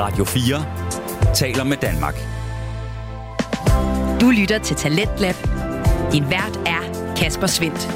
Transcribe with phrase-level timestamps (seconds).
[0.00, 2.14] Radio 4 taler med Danmark.
[4.20, 5.34] Du lytter til Talentlab.
[6.12, 7.88] Din vært er Kasper Svendt.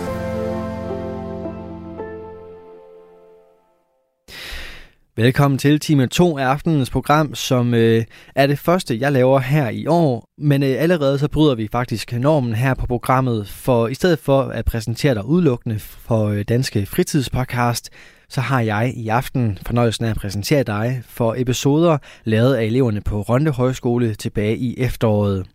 [5.16, 9.68] Velkommen til time 2 af aftenens program, som øh, er det første, jeg laver her
[9.68, 10.28] i år.
[10.38, 14.42] Men øh, allerede så bryder vi faktisk normen her på programmet, for i stedet for
[14.42, 17.90] at præsentere dig udelukkende for øh, Danske Fritidspodcast,
[18.28, 23.00] så har jeg i aften fornøjelsen af at præsentere dig for episoder lavet af eleverne
[23.00, 25.46] på Ronde Højskole tilbage i efteråret.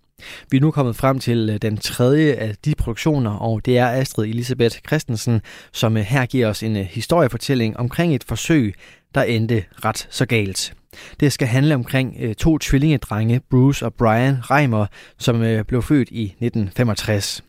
[0.52, 3.88] Vi er nu kommet frem til øh, den tredje af de produktioner, og det er
[3.88, 5.42] Astrid Elisabeth Christensen,
[5.72, 8.76] som øh, her giver os en øh, historiefortælling omkring et forsøg,
[9.16, 10.74] der endte ret så galt.
[11.20, 14.86] Det skal handle omkring to tvillingedrenge, Bruce og Brian Reimer,
[15.18, 17.44] som blev født i 1965.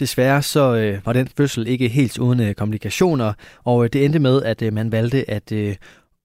[0.00, 3.32] Desværre så øh, var den fødsel ikke helt uden øh, komplikationer,
[3.64, 5.76] og øh, det endte med, at øh, man valgte at øh,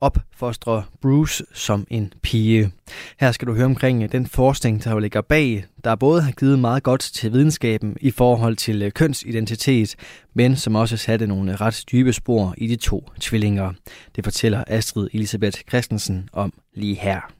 [0.01, 2.71] opfostre Bruce som en pige.
[3.19, 6.59] Her skal du høre omkring øh, den forskning, der ligger bag, der både har givet
[6.59, 9.95] meget godt til videnskaben i forhold til øh, kønsidentitet,
[10.33, 13.73] men som også satte nogle øh, ret dybe spor i de to tvillinger.
[14.15, 17.34] Det fortæller Astrid Elisabeth Christensen om lige her.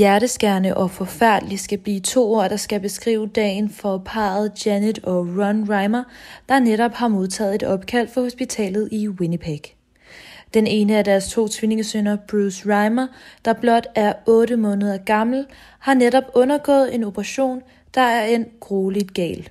[0.00, 5.18] Hjerteskærende og forfærdelig skal blive to ord, der skal beskrive dagen for parret Janet og
[5.18, 6.04] Ron Reimer,
[6.48, 9.60] der netop har modtaget et opkald fra hospitalet i Winnipeg.
[10.54, 13.06] Den ene af deres to tvillingesønner, Bruce Reimer,
[13.44, 15.46] der blot er 8 måneder gammel,
[15.78, 17.62] har netop undergået en operation,
[17.94, 19.48] der er en grueligt gal.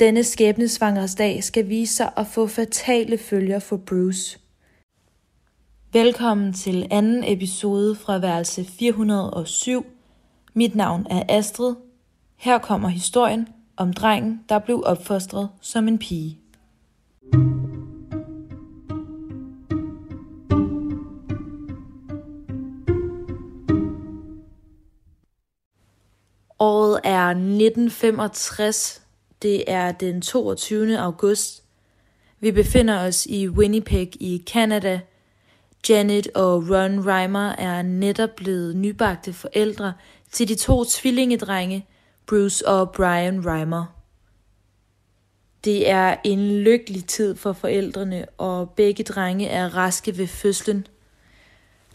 [0.00, 4.38] Denne skæbnesvangersdag skal vise sig at få fatale følger for Bruce–
[5.96, 9.86] Velkommen til anden episode fra værelse 407.
[10.54, 11.74] Mit navn er Astrid.
[12.36, 16.38] Her kommer historien om drengen, der blev opfostret som en pige.
[26.58, 29.02] Året er 1965.
[29.42, 30.98] Det er den 22.
[30.98, 31.64] august.
[32.40, 35.00] Vi befinder os i Winnipeg i Canada–
[35.88, 39.92] Janet og Ron Reimer er netop blevet nybagte forældre
[40.32, 41.86] til de to tvillingedrenge,
[42.26, 43.84] Bruce og Brian Reimer.
[45.64, 50.86] Det er en lykkelig tid for forældrene, og begge drenge er raske ved fødslen.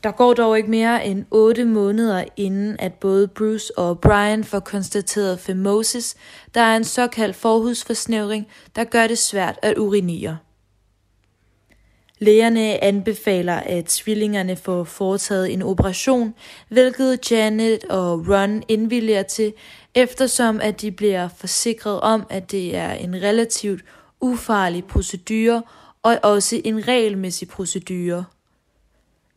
[0.03, 4.59] Der går dog ikke mere end 8 måneder inden, at både Bruce og Brian får
[4.59, 6.15] konstateret femosis,
[6.53, 10.37] der er en såkaldt forhudsforsnævring, der gør det svært at urinere.
[12.21, 16.33] Lægerne anbefaler, at tvillingerne får foretaget en operation,
[16.69, 19.53] hvilket Janet og Ron indvilliger til,
[19.95, 23.81] eftersom at de bliver forsikret om, at det er en relativt
[24.19, 25.63] ufarlig procedure
[26.03, 28.25] og også en regelmæssig procedure.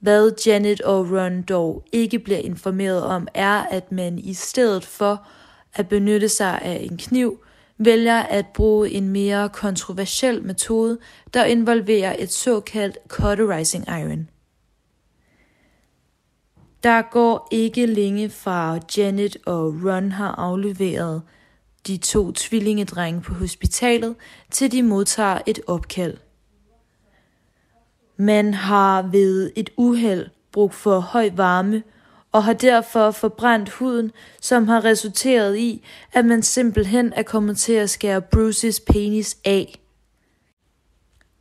[0.01, 5.27] Hvad Janet og Ron dog ikke bliver informeret om, er, at man i stedet for
[5.75, 7.45] at benytte sig af en kniv,
[7.79, 10.99] vælger at bruge en mere kontroversiel metode,
[11.35, 14.29] der involverer et såkaldt cauterizing iron.
[16.83, 21.23] Der går ikke længe fra Janet og Ron har afleveret
[21.87, 24.15] de to tvillingedrenge på hospitalet,
[24.51, 26.17] til de modtager et opkald.
[28.17, 31.83] Man har ved et uheld brugt for høj varme
[32.35, 37.73] og har derfor forbrændt huden, som har resulteret i, at man simpelthen er kommet til
[37.73, 39.81] at skære Bruces penis af.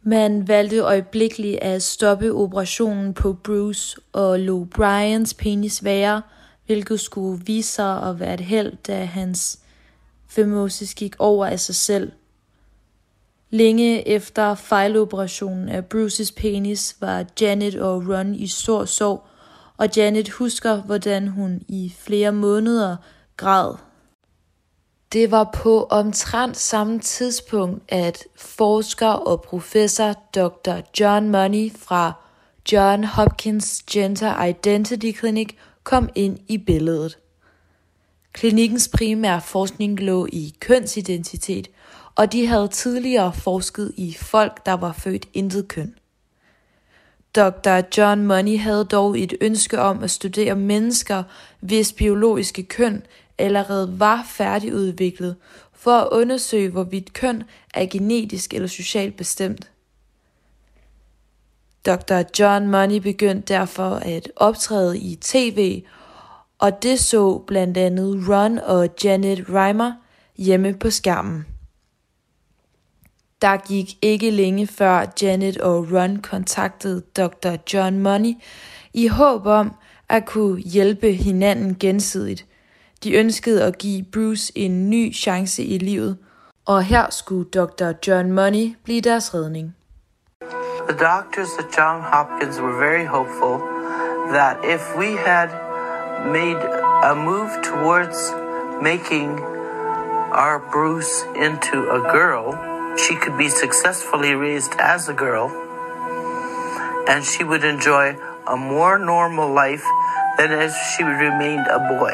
[0.03, 6.21] Man valgte øjeblikkeligt at stoppe operationen på Bruce og lå Brians penis være,
[6.65, 9.59] hvilket skulle vise sig at være et held, da hans
[10.27, 12.11] femosis gik over af sig selv.
[13.49, 19.27] Længe efter fejloperationen af Bruces penis var Janet og Ron i stor sorg,
[19.77, 22.95] og Janet husker, hvordan hun i flere måneder
[23.37, 23.75] græd.
[25.13, 30.75] Det var på omtrent samme tidspunkt, at forsker og professor Dr.
[30.99, 32.13] John Money fra
[32.71, 35.49] John Hopkins Gender Identity Clinic
[35.83, 37.17] kom ind i billedet.
[38.33, 41.67] Klinikkens primære forskning lå i kønsidentitet,
[42.15, 45.95] og de havde tidligere forsket i folk, der var født intet køn.
[47.35, 47.81] Dr.
[47.97, 51.23] John Money havde dog et ønske om at studere mennesker,
[51.59, 53.03] hvis biologiske køn
[53.37, 55.35] allerede var færdigudviklet,
[55.73, 57.43] for at undersøge, hvorvidt køn
[57.73, 59.71] er genetisk eller socialt bestemt.
[61.85, 62.21] Dr.
[62.39, 65.83] John Money begyndte derfor at optræde i tv,
[66.59, 69.93] og det så blandt andet Ron og Janet Reimer
[70.37, 71.52] hjemme på skærmen.
[73.43, 77.55] Der gik ikke længe før Janet og Ron kontaktede Dr.
[77.73, 78.33] John Money
[78.93, 79.75] i håb om
[80.09, 82.45] at kunne hjælpe hinanden gensidigt.
[83.03, 86.17] De ønskede at give Bruce en ny chance i livet,
[86.65, 87.91] og her skulle Dr.
[88.07, 89.75] John Money blive deres redning.
[90.89, 93.59] The doctors at Johns Hopkins were very hopeful
[94.31, 95.49] that if we had
[96.25, 96.59] made
[97.03, 98.17] a move towards
[98.81, 99.29] making
[100.31, 105.51] our Bruce into a girl, she could be successfully raised as a girl
[107.07, 108.15] and she would enjoy
[108.47, 109.85] a more normal life
[110.37, 112.13] than if she remained a boy.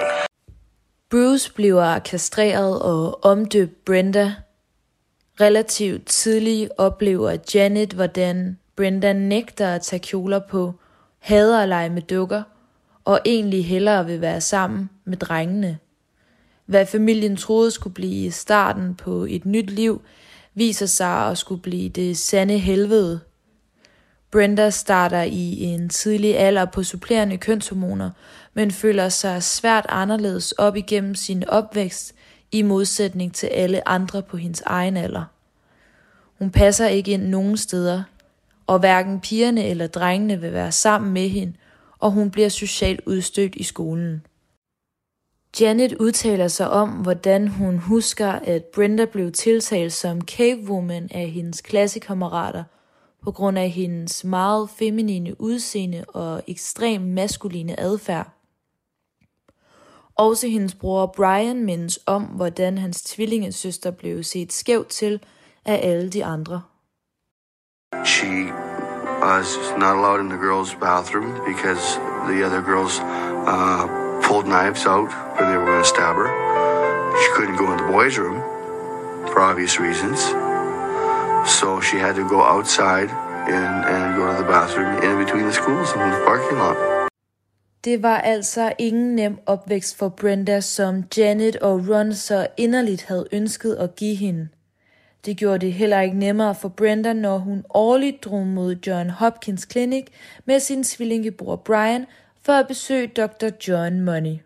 [1.10, 4.34] Bruce bliver kastreret og omdøbt Brenda.
[5.42, 10.74] Relativt tidligt oplever Janet, hvordan Brenda nægter at tage kjoler på,
[11.20, 12.44] hader at lege med dukker,
[13.06, 15.78] og egentlig hellere vil være sammen med drengene.
[16.66, 20.02] Hvad familien troede skulle blive starten på et nyt liv,
[20.60, 23.20] viser sig at skulle blive det sande helvede.
[24.32, 28.10] Brenda starter i en tidlig alder på supplerende kønshormoner,
[28.54, 32.16] men føler sig svært anderledes op igennem sin opvækst
[32.52, 35.24] i modsætning til alle andre på hendes egen alder.
[36.40, 38.04] Hun passer ikke ind nogen steder,
[38.68, 41.54] og hverken pigerne eller drengene vil være sammen med hende,
[42.00, 44.26] og hun bliver socialt udstødt i skolen.
[45.62, 51.62] Janet udtaler sig om, hvordan hun husker, at Brenda blev tiltalt som cavewoman af hendes
[51.62, 52.64] klassekammerater
[53.24, 58.30] på grund af hendes meget feminine udseende og ekstrem maskuline adfærd.
[60.16, 65.20] Også hendes bror Brian mindes om, hvordan hans tvillingesøster blev set skævt til
[65.66, 66.62] af alle de andre.
[68.06, 68.54] She uh,
[69.22, 75.10] was not allowed in the girls' bathroom because the other girls uh, pulled knives out
[75.36, 76.30] when they were going to stab her.
[77.22, 78.40] She couldn't go in the boys' room
[79.30, 80.20] for obvious reasons.
[81.58, 83.10] So she had to go outside
[83.58, 86.78] and, and go to the bathroom in between the schools and the parking lot.
[87.84, 93.28] Det var altså ingen nem opvækst for Brenda, som Janet og Ron så inderligt havde
[93.32, 94.48] ønsket at give hende.
[95.26, 99.68] Det gjorde det heller ikke nemmere for Brenda, når hun årligt drog mod John Hopkins
[99.72, 100.06] Clinic
[100.46, 102.06] med sin svillingebror Brian
[102.42, 103.50] for at besøge Dr.
[103.68, 104.38] John Money.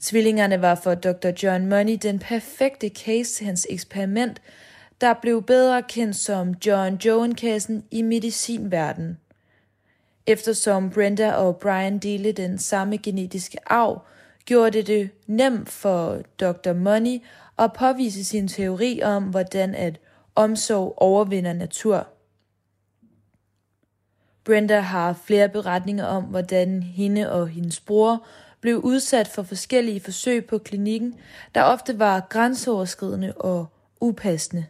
[0.00, 1.30] Tvillingerne var for Dr.
[1.42, 4.42] John Money den perfekte case til hans eksperiment,
[5.00, 9.18] der blev bedre kendt som John Joan-kassen i medicinverdenen.
[10.26, 14.02] Eftersom Brenda og Brian delte den samme genetiske arv,
[14.46, 16.72] gjorde det det nemt for Dr.
[16.72, 17.18] Money
[17.58, 20.00] at påvise sin teori om, hvordan at
[20.34, 22.06] omsorg overvinder natur.
[24.46, 28.26] Brenda har flere beretninger om, hvordan hende og hendes bror
[28.60, 31.14] blev udsat for forskellige forsøg på klinikken,
[31.54, 33.66] der ofte var grænseoverskridende og
[34.00, 34.66] upassende.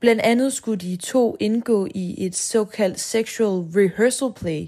[0.00, 4.66] Blandt andet skulle de to indgå i et såkaldt sexual rehearsal play.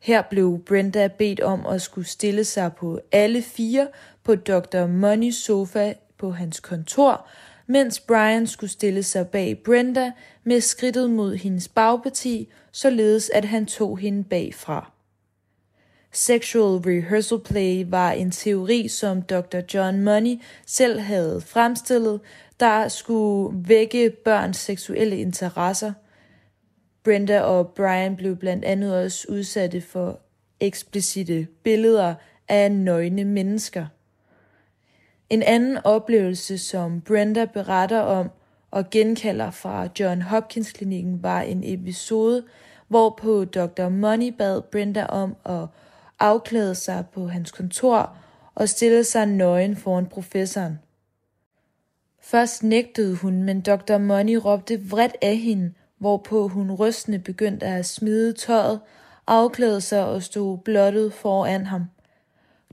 [0.00, 3.88] Her blev Brenda bedt om at skulle stille sig på alle fire
[4.24, 4.86] på Dr.
[4.86, 7.28] Money sofa på hans kontor,
[7.66, 10.12] mens Brian skulle stille sig bag Brenda
[10.44, 14.92] med skridtet mod hendes bagparti, således at han tog hende bagfra.
[16.12, 19.58] Sexual rehearsal play var en teori, som Dr.
[19.74, 22.20] John Money selv havde fremstillet,
[22.60, 25.92] der skulle vække børns seksuelle interesser.
[27.04, 30.20] Brenda og Brian blev blandt andet også udsatte for
[30.60, 32.14] eksplicite billeder
[32.48, 33.86] af nøgne mennesker.
[35.30, 38.30] En anden oplevelse, som Brenda beretter om
[38.70, 42.44] og genkalder fra John Hopkins klinikken, var en episode,
[42.88, 43.88] hvorpå Dr.
[43.88, 45.66] Money bad Brenda om at
[46.18, 48.16] afklæde sig på hans kontor
[48.54, 50.78] og stille sig nøgen foran professoren.
[52.22, 53.98] Først nægtede hun, men Dr.
[53.98, 58.80] Money råbte vredt af hende, hvorpå hun rystende begyndte at smide tøjet,
[59.26, 61.84] afklæde sig og stod blottet foran ham.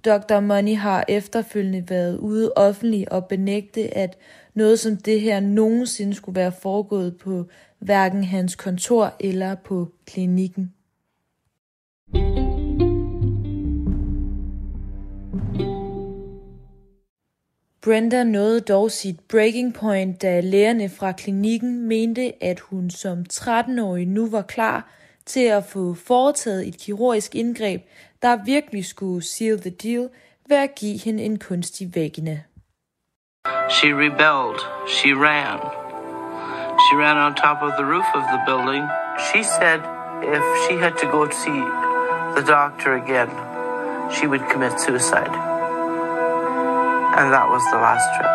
[0.05, 0.39] Dr.
[0.39, 4.17] Money har efterfølgende været ude offentligt og benægte, at
[4.53, 7.45] noget som det her nogensinde skulle være foregået på
[7.79, 10.74] hverken hans kontor eller på klinikken.
[17.81, 24.07] Brenda nåede dog sit breaking point, da lægerne fra klinikken mente, at hun som 13-årig
[24.07, 24.93] nu var klar
[25.25, 27.81] til at få foretaget et kirurgisk indgreb,
[28.24, 30.10] der virkelig skulle seal the deal
[30.50, 32.42] ved at give hende en kunstig vagina.
[33.70, 34.60] She rebelled.
[34.96, 35.60] She ran.
[36.84, 38.84] She ran on top of the roof of the building.
[39.27, 39.80] She said
[40.36, 41.62] if she had to go to see
[42.38, 43.30] the doctor again,
[44.15, 45.34] she would commit suicide.
[47.18, 48.32] And that was the last trip.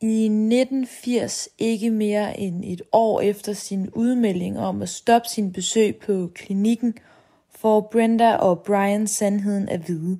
[0.00, 5.96] I 1980, ikke mere end et år efter sin udmelding om at stoppe sin besøg
[5.96, 6.94] på klinikken,
[7.60, 10.18] får Brenda og Brian sandheden at vide.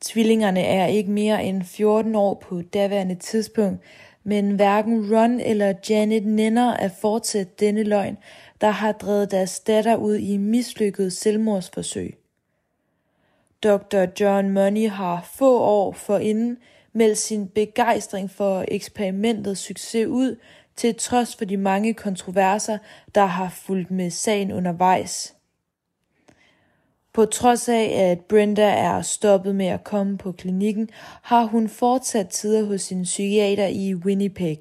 [0.00, 3.80] Tvillingerne er ikke mere end 14 år på daværende tidspunkt,
[4.24, 8.18] men hverken Ron eller Janet nænder at fortsætte denne løgn,
[8.60, 12.16] der har drevet deres datter ud i mislykket selvmordsforsøg.
[13.62, 14.06] Dr.
[14.20, 16.58] John Money har få år forinden
[16.92, 20.36] meldt sin begejstring for eksperimentets succes ud,
[20.76, 22.78] til trods for de mange kontroverser,
[23.14, 25.34] der har fulgt med sagen undervejs.
[27.12, 30.88] På trods af, at Brenda er stoppet med at komme på klinikken,
[31.22, 34.58] har hun fortsat tider hos sin psykiater i Winnipeg.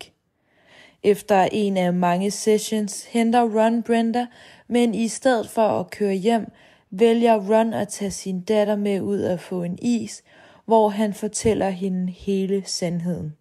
[1.03, 4.27] Efter en af mange sessions henter Ron Brenda,
[4.67, 6.51] men i stedet for at køre hjem,
[6.91, 10.23] vælger Ron at tage sin datter med ud og få en is,
[10.65, 13.33] hvor han fortæller hende hele sandheden.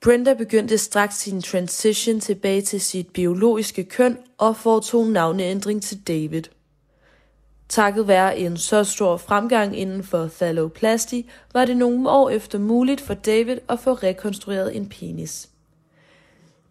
[0.00, 6.42] Brenda begyndte straks sin transition tilbage til sit biologiske køn og foretog navneændring til David.
[7.68, 11.20] Takket være en så stor fremgang inden for phalloplasty,
[11.52, 15.48] var det nogle år efter muligt for David at få rekonstrueret en penis.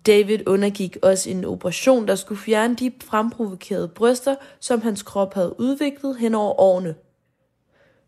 [0.06, 5.60] David undergik også en operation, der skulle fjerne de fremprovokerede bryster, som hans krop havde
[5.60, 6.96] udviklet hen over årene.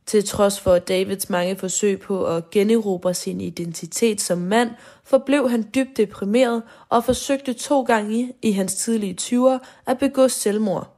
[0.05, 4.69] Til trods for Davids mange forsøg på at generobre sin identitet som mand,
[5.03, 10.94] forblev han dybt deprimeret og forsøgte to gange i hans tidlige 20'er at begå selvmord.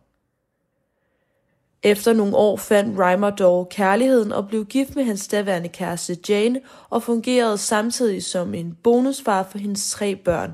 [1.83, 6.61] Efter nogle år fandt Reimer dog kærligheden og blev gift med hans daværende kæreste Jane
[6.89, 10.51] og fungerede samtidig som en bonusfar for hendes tre børn.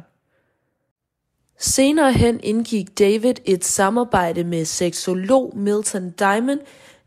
[1.60, 6.60] Senere hen indgik David et samarbejde med seksolog Milton Diamond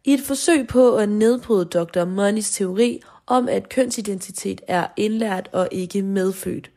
[0.05, 2.05] i et forsøg på at nedbryde Dr.
[2.05, 6.71] Moneys teori om, at kønsidentitet er indlært og ikke medfødt.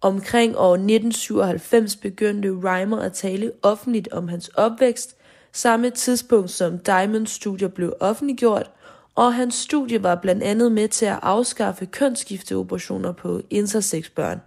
[0.00, 5.16] Omkring år 1997 begyndte Reimer at tale offentligt om hans opvækst,
[5.52, 8.70] samme tidspunkt som Diamonds studie blev offentliggjort,
[9.14, 14.40] og hans studie var blandt andet med til at afskaffe kønsskifteoperationer på intersex-børn.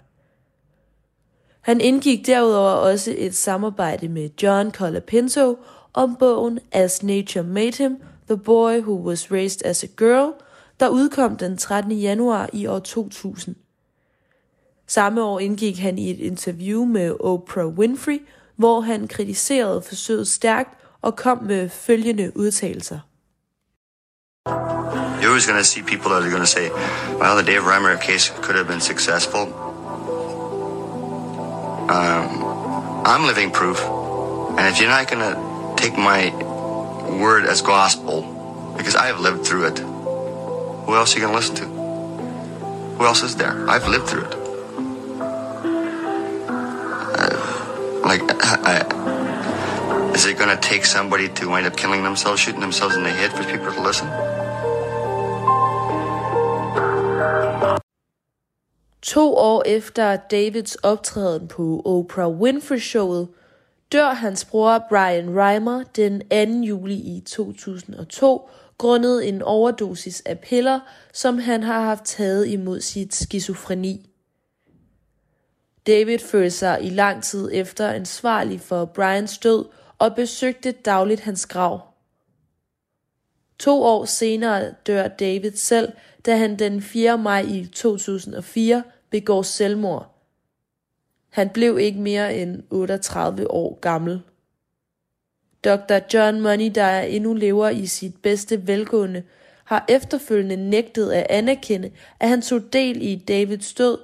[1.62, 5.58] Han indgik derudover også et samarbejde med John Colapinto
[5.94, 10.34] om bogen As Nature Made Him, The Boy Who Was Raised as a Girl,
[10.80, 11.92] der udkom den 13.
[11.92, 13.56] januar i år 2000.
[14.88, 20.83] Samme år indgik han i et interview med Oprah Winfrey, hvor han kritiserede forsøget stærkt
[21.04, 23.00] og kom med følgende udtalelser.
[25.22, 26.70] You're always going to see people that are going to say,
[27.20, 29.44] well, the Dave Reimer case could have been successful.
[31.98, 32.28] Um,
[33.06, 33.80] I'm living proof.
[34.58, 35.36] And if you're not going to
[35.84, 36.22] take my
[37.24, 38.18] word as gospel,
[38.78, 39.80] because I have lived through it,
[40.86, 41.68] who else are you going to listen to?
[42.98, 43.56] Who else is there?
[43.70, 44.36] I've lived through it.
[47.20, 47.36] Uh,
[48.10, 48.22] like,
[48.72, 49.13] I,
[50.16, 53.10] is it going to take somebody to wind up killing themselves, shooting themselves in the
[53.10, 54.08] head for people to listen?
[59.02, 63.28] To år efter Davids optræden på Oprah Winfrey-showet,
[63.92, 66.22] dør hans bror Brian Reimer den
[66.62, 66.66] 2.
[66.66, 70.80] juli i 2002 grundet en overdosis af piller,
[71.14, 74.10] som han har haft taget imod sit skizofreni.
[75.88, 79.66] David følte sig i lang tid efter ansvarlig for Brians død
[80.00, 81.82] og besøgte dagligt hans grav.
[83.60, 85.92] To år senere dør David selv,
[86.26, 87.18] da han den 4.
[87.18, 90.10] maj i 2004 begår selvmord.
[91.30, 94.22] Han blev ikke mere end 38 år gammel.
[95.64, 96.00] Dr.
[96.14, 99.24] John Money, der endnu lever i sit bedste velgående,
[99.64, 103.98] har efterfølgende nægtet at anerkende, at han tog del i Davids død,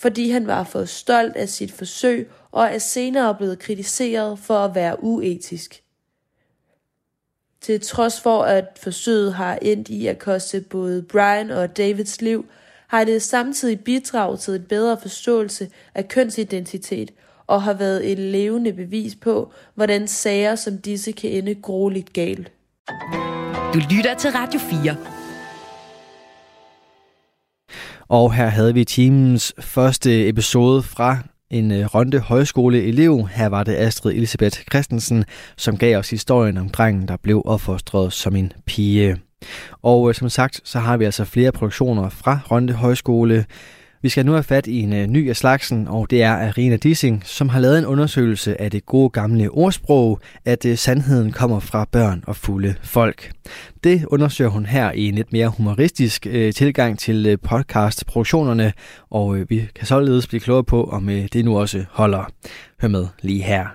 [0.00, 4.74] fordi han var for stolt af sit forsøg og er senere blevet kritiseret for at
[4.74, 5.82] være uetisk.
[7.60, 12.46] Til trods for, at forsøget har endt i at koste både Brian og Davids liv,
[12.86, 17.10] har det samtidig bidraget til en bedre forståelse af kønsidentitet
[17.46, 22.52] og har været et levende bevis på, hvordan sager som disse kan ende grueligt galt.
[23.74, 25.19] Du lytter til Radio 4.
[28.10, 31.18] Og her havde vi timens første episode fra
[31.50, 33.28] en øh, Ronde Højskole-elev.
[33.32, 35.24] Her var det Astrid Elisabeth Christensen,
[35.56, 39.16] som gav os historien om drengen, der blev opfostret som en pige.
[39.82, 43.44] Og øh, som sagt, så har vi altså flere produktioner fra Ronde Højskole.
[44.02, 46.76] Vi skal nu have fat i en uh, ny af slagsen, og det er Arena
[46.76, 51.60] Dissing, som har lavet en undersøgelse af det gode gamle ordsprog, at uh, sandheden kommer
[51.60, 53.32] fra børn og fulde folk.
[53.84, 58.72] Det undersøger hun her i en lidt mere humoristisk uh, tilgang til uh, podcastproduktionerne,
[59.10, 62.24] og vi kan således blive klogere på, om det nu også holder.
[62.80, 63.66] Hør med lige her.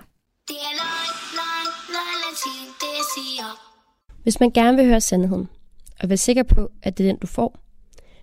[4.22, 5.48] Hvis man gerne vil høre sandheden,
[6.00, 7.65] og være sikker på, at det er den, du får,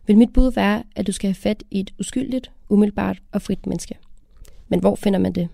[0.07, 3.67] vil mit bud være, at du skal have fat i et uskyldigt, umiddelbart og frit
[3.67, 3.98] menneske.
[4.67, 5.50] Men hvor finder man det?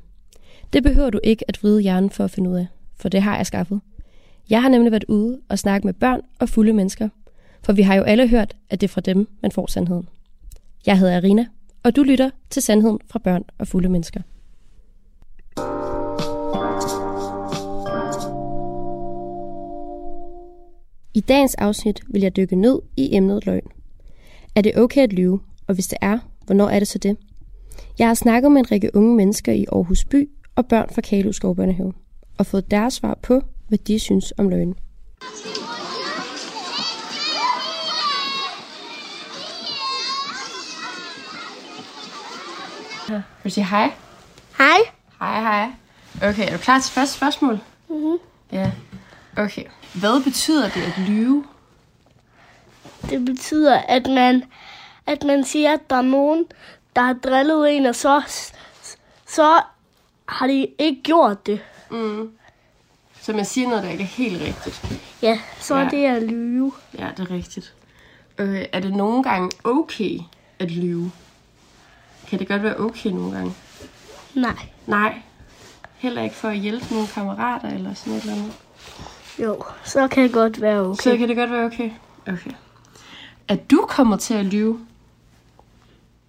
[0.74, 3.38] Det behøver du ikke at vride hjernen for at finde ud af, for det har
[3.38, 3.82] jeg skaffet.
[4.50, 7.10] Jeg har nemlig været ude og snakke med børn og fulde mennesker,
[7.62, 10.10] for vi har jo alle hørt, at det er fra dem, man får sandheden.
[10.86, 11.46] Jeg hedder Arina,
[11.84, 14.22] og du lytter til Sandheden fra børn og fulde mennesker.
[21.14, 23.72] I dagens afsnit vil jeg dykke ned i emnet løgn.
[24.56, 27.18] Er det okay at lyve, og hvis det er, hvornår er det så det?
[28.00, 31.32] Jeg har snakket med en række unge mennesker i Aarhus by og børn fra Kalu
[31.32, 31.94] Skovbørnehave,
[32.38, 34.76] og fået deres svar på, hvad de synes om løgn.
[43.10, 43.92] Vil du sige hej?
[44.58, 44.78] Hej.
[45.20, 45.72] Hej, hej.
[46.30, 47.60] Okay, er du klar til første spørgsmål?
[47.90, 48.18] Mhm.
[48.52, 48.72] Ja.
[49.38, 49.64] Okay.
[49.94, 51.44] Hvad betyder det at lyve?
[53.10, 54.44] Det betyder, at man,
[55.08, 56.46] at man siger, at der er nogen,
[56.96, 58.22] der har drillet en, og så,
[59.28, 59.62] så
[60.26, 61.60] har de ikke gjort det.
[61.92, 62.32] Mm.
[63.22, 65.02] Så man siger noget, der ikke er helt rigtigt.
[65.22, 65.86] Ja, så Ja.
[65.86, 66.72] er det at lyve.
[66.98, 67.74] Ja, det er rigtigt.
[68.38, 70.20] Øh, er det nogle gange okay
[70.60, 71.12] at lyve?
[72.30, 73.54] Kan det godt være okay nogle gange?
[74.34, 74.56] Nej.
[74.88, 75.22] Nej.
[75.98, 78.54] Heller ikke for at hjælpe nogle kammerater eller sådan et eller andet.
[79.40, 81.04] Jo, så kan det godt være okay.
[81.04, 81.92] Så kan det godt være okay.
[82.28, 82.52] Okay.
[83.50, 84.80] Er du kommet til at lyve?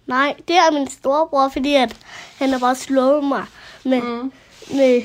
[0.07, 1.97] Nej, det er min storebror, fordi at
[2.39, 3.45] han har bare slået mig
[3.85, 4.31] med, Mm.
[4.73, 5.01] med,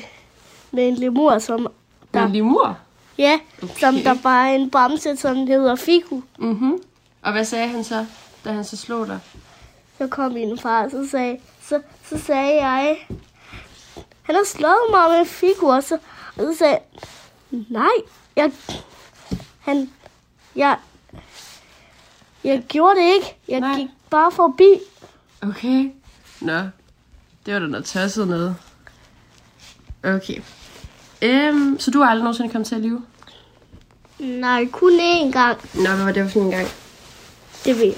[0.71, 1.59] med en lemur, som
[2.13, 2.19] Der.
[2.19, 2.77] der, En lemur?
[3.17, 3.79] ja, Okay.
[3.79, 6.21] som der bare er en bamse, som hedder Fiku.
[6.39, 6.79] Mhm.
[7.21, 8.05] Og hvad sagde han så,
[8.45, 9.19] da han så slog dig?
[9.97, 12.97] Så kom min far, og så sagde, så, så sagde jeg,
[14.21, 15.97] han har slået mig med en figur, og så,
[16.35, 16.77] og så sagde
[17.69, 17.87] nej,
[18.35, 18.51] jeg,
[19.59, 19.89] han,
[20.55, 20.77] jeg,
[22.47, 23.35] jeg gjorde det ikke.
[23.47, 23.75] Jeg Nej.
[23.75, 24.79] gik bare forbi.
[25.41, 25.89] Okay.
[26.41, 26.59] Nå.
[27.45, 28.55] Det var da noget tosset noget.
[30.03, 30.41] Okay.
[31.21, 33.01] Øhm, så du har aldrig nogensinde kommet til at lyve?
[34.19, 35.57] Nej, kun én gang.
[35.73, 36.67] Nå, hvad var det for en gang?
[37.65, 37.95] Det ved jeg.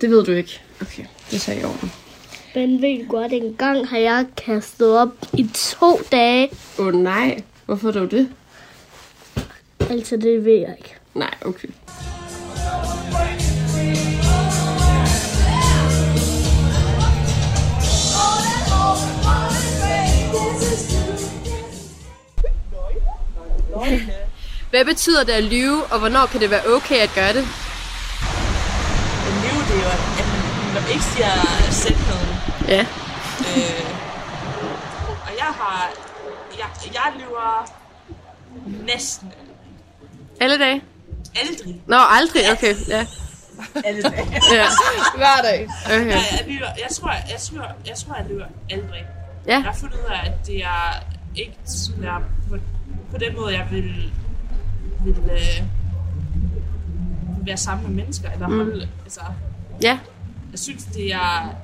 [0.00, 0.60] Det ved du ikke.
[0.80, 1.92] Okay, det er i orden.
[2.54, 6.50] Men ved du godt, en gang har jeg kastet op i to dage.
[6.78, 7.42] Åh oh, nej.
[7.66, 8.28] Hvorfor dog det?
[9.90, 10.94] Altså, det ved jeg ikke.
[11.14, 11.68] Nej, okay.
[24.70, 27.44] Hvad betyder det at lyve, og hvornår kan det være okay at gøre det?
[29.24, 29.90] Men lyve, det er jo,
[30.20, 30.26] at
[30.74, 31.32] man ikke siger
[31.70, 32.28] sandheden.
[32.68, 32.80] Ja.
[32.80, 33.84] Øh,
[35.26, 35.90] og jeg har...
[36.58, 37.70] Jeg, jeg lyver
[38.86, 39.32] næsten
[40.40, 40.82] Alle dage?
[41.36, 41.82] aldrig.
[41.86, 42.42] Nå, aldrig.
[42.52, 43.06] Okay, ja.
[43.84, 44.26] Alle dage.
[44.58, 44.66] ja.
[45.16, 45.68] Hver dag.
[45.86, 46.04] Okay.
[46.04, 49.04] Nej, jeg, lyver, jeg, tror, jeg, jeg, tror, jeg tror, jeg lyver aldrig.
[49.46, 49.52] Ja.
[49.52, 51.04] Jeg har fundet ud af, at det er
[51.36, 52.56] ikke sådan der, på,
[53.10, 54.12] på den måde, jeg vil,
[55.04, 55.62] vil øh,
[57.46, 59.20] være sammen med mennesker, eller holde, altså,
[59.82, 59.98] Ja.
[60.52, 61.54] jeg synes, det er,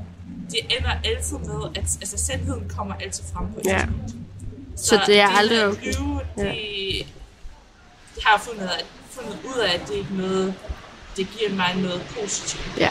[0.50, 3.78] det ender altid med, at altså, sandheden kommer altid frem på et Ja.
[3.78, 4.14] tidspunkt.
[4.76, 5.85] Så det er aldrig at okay.
[5.87, 6.50] Lyve, det, Ja.
[8.14, 8.70] det har jeg fundet,
[9.11, 10.54] fundet ud af, at det er ikke noget,
[11.16, 12.66] det giver mig noget positivt.
[12.78, 12.90] Ja.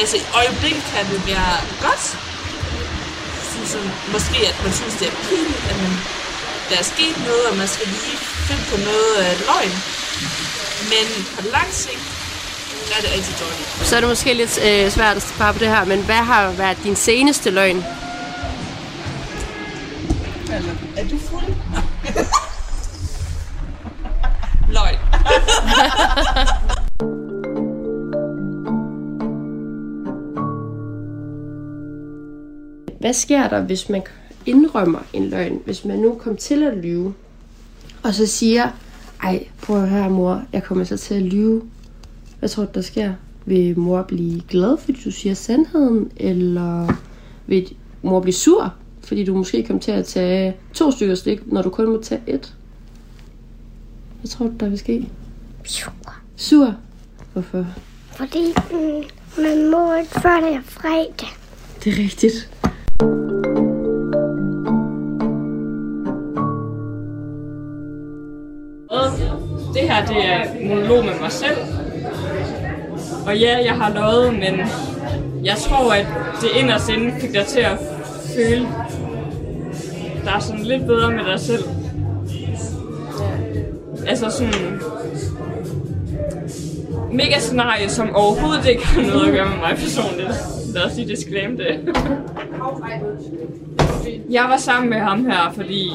[0.00, 1.54] Altså i øjeblikket kan det være
[1.86, 2.04] godt.
[3.72, 5.92] Sådan, måske at man synes, det er pinligt, at man,
[6.70, 9.74] der er sket noget, og man skal lige finde på noget af løgn.
[10.92, 12.04] Men på lang sigt,
[12.88, 13.68] der er det altid dårligt.
[13.88, 16.50] Så er det måske lidt øh, svært at svare på det her, men hvad har
[16.50, 17.76] været din seneste løgn?
[20.52, 21.44] Altså, er du fuld?
[24.76, 24.98] løgn.
[33.00, 34.02] Hvad sker der, hvis man
[34.46, 35.60] indrømmer en løgn?
[35.64, 37.14] Hvis man nu kom til at lyve,
[38.02, 38.68] og så siger,
[39.22, 41.62] ej, prøv at høre mor, jeg kommer så til at lyve.
[42.38, 43.14] Hvad tror du, der sker?
[43.44, 46.10] Vil mor blive glad, fordi du siger sandheden?
[46.16, 46.96] Eller
[47.46, 48.74] vil mor blive sur,
[49.04, 52.20] fordi du måske kom til at tage to stykker slik, når du kun må tage
[52.26, 52.54] et?
[54.20, 55.08] Hvad tror du, der vil ske?
[55.64, 55.92] Sur.
[56.36, 56.74] Sur?
[57.32, 57.66] Hvorfor?
[58.16, 59.04] Fordi mm,
[59.42, 61.28] man må ikke før det er fredag.
[61.84, 62.51] Det er rigtigt.
[69.74, 71.56] Det her, det er monolog med mig selv.
[73.26, 74.60] Og ja, jeg har løjet, men
[75.44, 76.06] jeg tror, at
[76.40, 77.78] det inderst inde fik dig til at
[78.36, 78.68] føle,
[80.24, 81.64] der er sådan lidt bedre med dig selv.
[84.06, 84.80] Altså sådan
[87.12, 90.30] mega scenarie, som overhovedet ikke har noget at gøre med mig personligt.
[90.74, 91.94] Lad os lige disclaim det.
[94.30, 95.90] Jeg var sammen med ham her, fordi...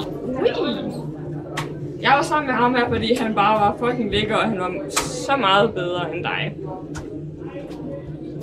[2.01, 4.71] Jeg var sammen med ham her, fordi han bare var fucking lækker, og han var
[4.89, 6.55] så meget bedre end dig.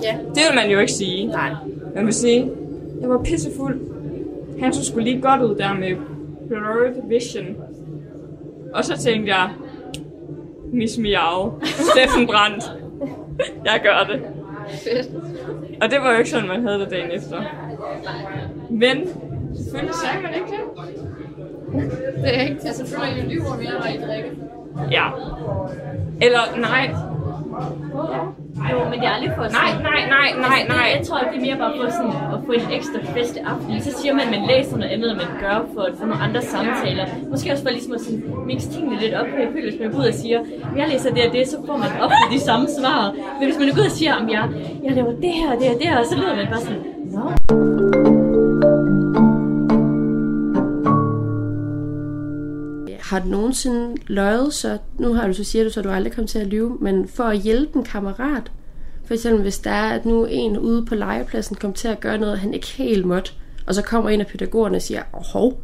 [0.03, 0.17] Ja.
[0.17, 1.27] Det vil man jo ikke sige.
[1.27, 1.51] Nej.
[1.95, 2.51] Man vil sige,
[3.01, 3.81] jeg var pissefuld.
[4.59, 5.95] Han så skulle lige godt ud der med
[6.47, 7.55] blurred vision.
[8.73, 9.49] Og så tænkte jeg,
[10.73, 12.63] Miss Miau, Steffen Brandt.
[13.65, 14.21] jeg gør det.
[14.83, 15.09] Fedt.
[15.81, 17.41] Og det var jo ikke sådan, man havde det dagen efter.
[18.69, 18.97] Men
[19.55, 21.04] selvfølgelig sagde man ikke det.
[22.23, 22.59] Det er ikke.
[22.65, 24.29] Altså, føler I lyver mere, når I drikker?
[24.91, 25.05] Ja.
[26.21, 26.85] Eller nej.
[28.71, 30.87] Jo, men det er aldrig for at Nej, nej, nej, nej, Altså, det- nej.
[30.97, 33.81] Jeg tror, det er mere bare for sådan, at få en ekstra fest aften.
[33.81, 36.21] Så siger man, at man læser noget andet, end man gør for at få nogle
[36.27, 37.05] andre samtaler.
[37.31, 39.27] Måske også for ligesom at sådan, mixe tingene lidt op.
[39.39, 40.39] Jeg føler, hvis man går ud og siger,
[40.79, 42.99] jeg læser det og det, så får man ofte de samme svar.
[43.39, 44.43] Men hvis man går ud og siger, at jeg,
[44.85, 46.81] jeg laver det her og det og det her, så lyder man bare sådan,
[47.15, 48.14] Nå.
[53.05, 54.77] Har du nogensinde løjet så?
[54.99, 57.07] Nu har du så siger du så, at du aldrig kommer til at lyve, men
[57.07, 58.51] for at hjælpe en kammerat.
[59.05, 62.17] For eksempel hvis der er, at nu en ude på legepladsen kommer til at gøre
[62.17, 63.31] noget, han ikke helt måtte,
[63.67, 65.61] og så kommer en af pædagogerne og siger, åh, hov,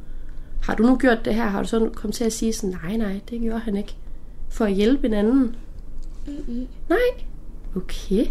[0.63, 1.47] har du nu gjort det her?
[1.47, 3.95] Har du så kommet til at sige sådan, nej, nej, det gjorde han ikke.
[4.49, 5.55] For at hjælpe en anden?
[6.27, 6.67] Mm-mm.
[6.89, 7.25] Nej.
[7.75, 8.25] Okay.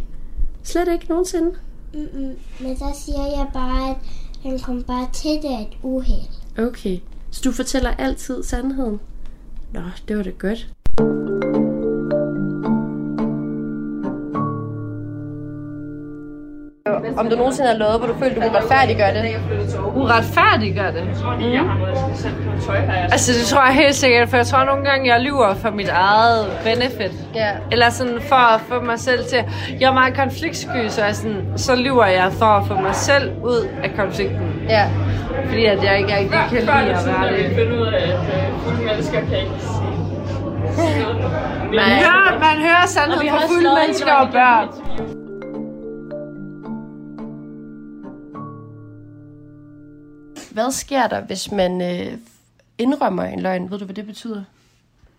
[0.62, 1.50] Slet ikke nogensinde.
[1.94, 2.36] Mm-mm.
[2.60, 3.96] Men så siger jeg bare, at
[4.42, 6.28] han kom bare til det af et uheld.
[6.58, 6.98] Okay.
[7.32, 9.00] Så du fortæller altid sandheden?
[9.72, 10.66] Nå, det var da godt.
[17.18, 19.36] Om du nogensinde har lovet, hvor du følte, du kunne retfærdiggøre det?
[19.96, 21.04] Uretfærdiggør det?
[21.04, 21.70] Mm.
[23.12, 25.88] Altså det tror jeg helt sikkert, for jeg tror nogle gange, jeg lyver for mit
[25.88, 27.12] eget benefit.
[27.34, 27.50] Ja.
[27.72, 29.38] Eller sådan for at få mig selv til...
[29.80, 33.32] Jeg er meget konfliktsky, så, jeg sådan, så lyver jeg for at få mig selv
[33.42, 34.49] ud af konflikten.
[34.70, 34.90] Ja.
[35.46, 37.54] Fordi at jeg ikke rigtig kan lide at være det.
[37.54, 39.90] finde ud af, at øh, fulde mennesker kan ikke sige
[41.78, 44.68] Man hører, man hører sandheden fra fulde mennesker og børn.
[50.50, 52.18] Hvad sker der, hvis man øh,
[52.78, 53.70] indrømmer en løgn?
[53.70, 54.44] Ved du, hvad det betyder?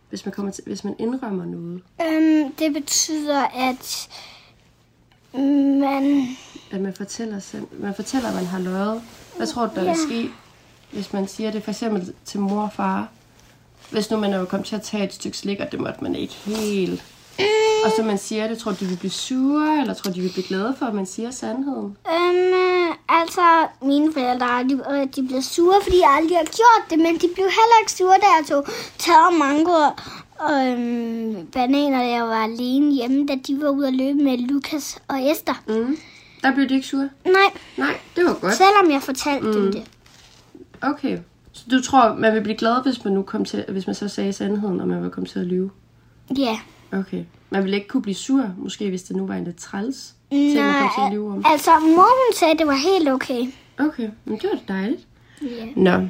[0.10, 1.82] Hvis man, kommer til, hvis man indrømmer noget.
[2.02, 4.10] Øhm, det betyder, at
[5.34, 6.28] man...
[6.72, 7.42] At man fortæller,
[7.80, 9.02] man fortæller, at man har løjet.
[9.42, 10.30] Hvad tror du, der vil ske,
[10.92, 13.08] hvis man siger det for eksempel til mor og far?
[13.92, 16.16] Hvis nu man er kommet til at tage et stykke slik, og det måtte man
[16.16, 17.04] ikke helt.
[17.86, 20.22] Og så man siger det, tror du, de vil blive sure, eller tror du, de
[20.22, 21.98] vil blive glade for, at man siger sandheden?
[22.14, 26.84] Øhm, øh, altså, mine forældre, de, øh, de blev sure, fordi jeg aldrig har gjort
[26.90, 28.66] det, men de blev heller ikke sure, da jeg tog
[28.98, 29.72] taget mango
[30.40, 34.38] og øhm, bananer, da jeg var alene hjemme, da de var ude at løbe med
[34.38, 35.64] Lukas og Esther.
[35.68, 35.98] Mm.
[36.44, 37.10] Der blev de ikke sure?
[37.26, 37.34] Nej.
[37.78, 38.54] Nej, det var godt.
[38.54, 39.54] Selvom jeg fortalte mm.
[39.54, 39.84] dem det.
[40.82, 41.18] Okay.
[41.52, 44.08] Så du tror, man vil blive glad, hvis man nu kom til, hvis man så
[44.08, 45.72] sagde sandheden, og man var kommet til at lyve?
[46.38, 46.60] Ja.
[46.92, 47.24] Okay.
[47.50, 50.56] Man ville ikke kunne blive sur, måske hvis det nu var en lidt træls ting,
[50.56, 51.44] man kom til at lyve om.
[51.46, 53.48] altså mor hun sagde, at det var helt okay.
[53.80, 55.08] Okay, men det var da dejligt.
[55.42, 55.66] Ja.
[55.76, 56.08] Nå.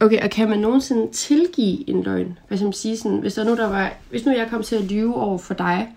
[0.00, 2.38] Okay, og kan man nogensinde tilgive en løgn?
[2.48, 4.84] Hvad som sige sådan, hvis der nu der var, hvis nu jeg kom til at
[4.84, 5.88] lyve over for dig,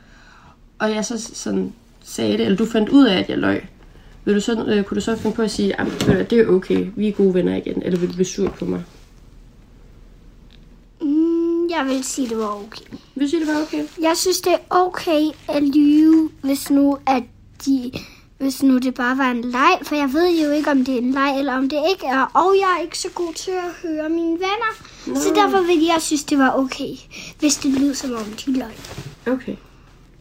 [0.80, 1.74] og jeg så sådan
[2.10, 3.68] sagde det, eller du fandt ud af, at jeg løg,
[4.26, 5.88] vil du så, øh, kunne du så finde på at sige, at
[6.30, 8.84] det er okay, vi er gode venner igen, eller vil du blive sur på mig?
[11.02, 12.86] Mm, jeg vil sige, det var okay.
[13.16, 13.84] Vil du sige, det var okay?
[14.02, 17.24] Jeg synes, det er okay at lyve, hvis nu, at
[17.66, 17.92] de,
[18.38, 19.80] hvis nu det bare var en leg.
[19.84, 22.32] For jeg ved jo ikke, om det er en leg, eller om det ikke er.
[22.34, 24.74] Og jeg er ikke så god til at høre mine venner.
[25.08, 25.16] Nå.
[25.16, 26.94] Så derfor vil jeg synes, det var okay,
[27.40, 28.74] hvis det lyder som om de løg.
[29.28, 29.56] Okay.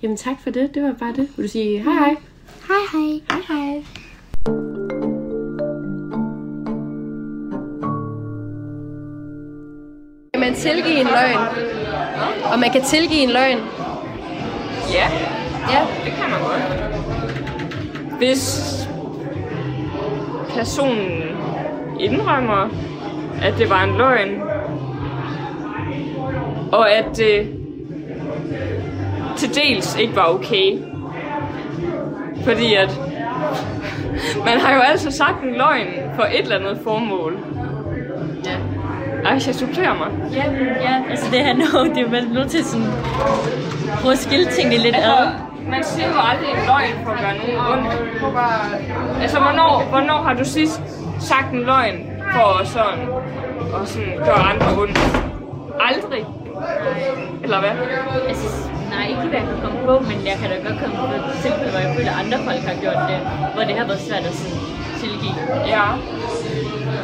[0.03, 1.29] Jamen tak for det, det var bare det.
[1.37, 2.17] Vil du sige hej hej?
[2.69, 3.21] Hej hej.
[3.31, 3.85] Hej hej.
[10.35, 11.39] Kan man tilgive en løgn?
[12.53, 13.59] Og man kan tilgive en løgn?
[14.93, 15.09] Ja.
[15.71, 15.87] Ja.
[16.05, 16.63] Det kan man godt.
[18.19, 18.75] Hvis
[20.49, 21.23] personen
[22.01, 22.69] indrømmer,
[23.43, 24.43] at det var en løgn,
[26.73, 27.58] og at det
[29.39, 30.79] til dels ikke var okay.
[32.45, 33.01] Fordi at
[34.45, 37.39] Man har jo altid sagt en løgn for et eller andet formål.
[38.45, 38.57] Ja.
[39.25, 40.09] Ej, jeg supplerer mig.
[40.33, 40.45] Ja,
[40.83, 42.87] ja, altså det her nu, det er man nødt til sådan,
[44.01, 45.03] prøve at skille tingene lidt ad.
[45.03, 45.29] Altså,
[45.71, 49.23] man siger jo aldrig en løgn for at gøre nogen ondt.
[49.23, 50.81] Altså, hvornår, hvornår har du sidst
[51.21, 53.09] sagt en løgn for at sådan,
[53.83, 54.99] at sådan gøre andre ondt?
[55.81, 56.25] Aldrig.
[57.43, 57.71] Eller hvad?
[58.29, 61.07] Altså, nej, ikke hvad jeg kan komme på, men jeg kan da godt komme på
[61.43, 63.19] tilfælde, hvor jeg føler, at andre folk har gjort det,
[63.55, 64.59] hvor det har været svært at sådan,
[65.01, 65.37] tilgive.
[65.75, 65.87] Ja.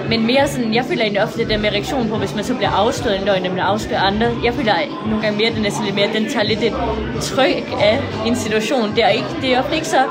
[0.09, 2.55] Men mere sådan, jeg føler egentlig ofte det der med reaktion på, hvis man så
[2.55, 4.27] bliver afsløret en løgn, eller man afslører andre.
[4.45, 4.75] Jeg føler
[5.07, 6.75] nogle gange mere, den er sådan lidt mere, den tager lidt et
[7.21, 8.91] tryk af en situation.
[8.97, 10.03] Det er, ikke, det er ofte ikke så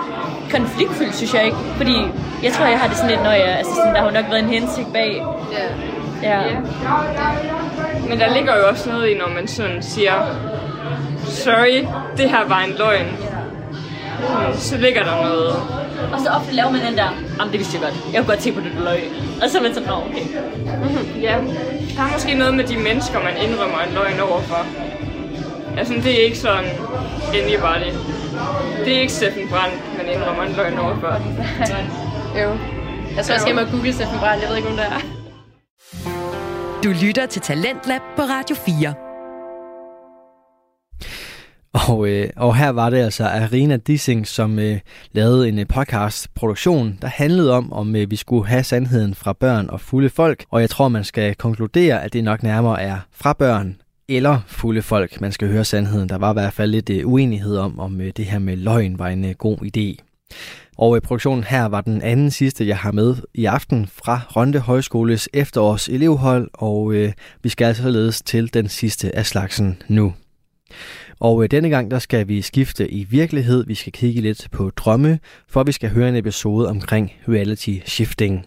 [0.51, 1.57] konfliktfyldt, synes jeg ikke.
[1.57, 1.97] Fordi
[2.43, 4.25] jeg tror, jeg har det sådan lidt, når jeg, altså sådan, der har jo nok
[4.29, 5.23] været en hensigt bag.
[5.51, 5.65] Ja.
[6.23, 6.39] Ja.
[8.09, 10.13] Men der ligger jo også noget i, når man sådan siger,
[11.27, 11.85] sorry,
[12.17, 13.05] det her var en løgn.
[14.55, 15.55] Så ligger der noget.
[16.13, 17.09] Og så ofte laver man den der,
[17.39, 18.13] jamen det vidste jeg godt.
[18.13, 19.03] Jeg kunne godt tænke på det, du løg.
[19.43, 20.23] Og så er man sådan, nå okay.
[20.83, 21.35] Mhm, Ja,
[21.95, 24.65] der er måske noget med de mennesker, man indrømmer en løgn overfor.
[25.77, 26.65] Altså, det er ikke sådan
[27.33, 27.91] anybody.
[28.85, 31.13] Det er ikke Steffen Brandt, man indrømmer en løgn overfor.
[32.41, 32.49] Jo.
[33.15, 34.41] Jeg tror, jeg skal hjem og google Steffen Brandt.
[34.41, 35.01] Jeg ved ikke, om det er.
[36.83, 38.93] Du lytter til Talentlab på Radio 4.
[41.73, 44.79] Og, øh, og her var det altså Arena Dissing, som øh,
[45.11, 49.69] lavede en øh, podcast-produktion, der handlede om, om øh, vi skulle have sandheden fra børn
[49.69, 50.45] og fulde folk.
[50.51, 53.75] Og jeg tror, man skal konkludere, at det nok nærmere er fra børn
[54.07, 56.09] eller fulde folk, man skal høre sandheden.
[56.09, 58.99] Der var i hvert fald lidt øh, uenighed om, om øh, det her med løgn
[58.99, 60.03] var en øh, god idé.
[60.77, 64.59] Og øh, produktionen her var den anden sidste, jeg har med i aften fra Rønde
[64.59, 70.13] Højskoles efterårs elevhold, og øh, vi skal altså ledes til den sidste af slagsen nu.
[71.23, 73.65] Og øh, denne gang der skal vi skifte i virkelighed.
[73.65, 78.45] Vi skal kigge lidt på drømme, for vi skal høre en episode omkring reality shifting.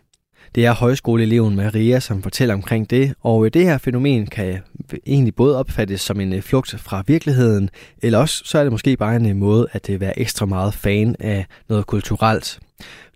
[0.55, 4.49] Det er højskoleeleven Maria, som fortæller omkring det, og øh, det her fænomen kan
[4.93, 7.71] øh, egentlig både opfattes som en flugt fra virkeligheden,
[8.03, 11.47] eller også så er det måske bare en måde at være ekstra meget fan af
[11.69, 12.61] noget kulturelt.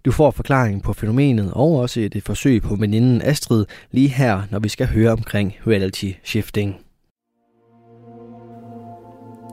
[0.05, 4.59] Du får forklaringen på fænomenet og også et forsøg på veninden Astrid lige her, når
[4.59, 6.90] vi skal høre omkring reality shifting.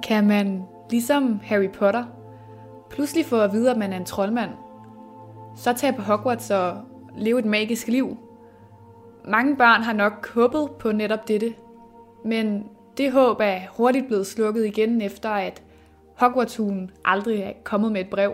[0.07, 2.05] Kan man, ligesom Harry Potter,
[2.89, 4.51] pludselig få at vide, at man er en troldmand,
[5.55, 6.77] så tage på Hogwarts og
[7.17, 8.17] leve et magisk liv?
[9.25, 11.53] Mange børn har nok håbet på netop dette,
[12.25, 12.63] men
[12.97, 15.63] det håb er hurtigt blevet slukket igen efter, at
[16.15, 16.59] hogwarts
[17.05, 18.33] aldrig er kommet med et brev.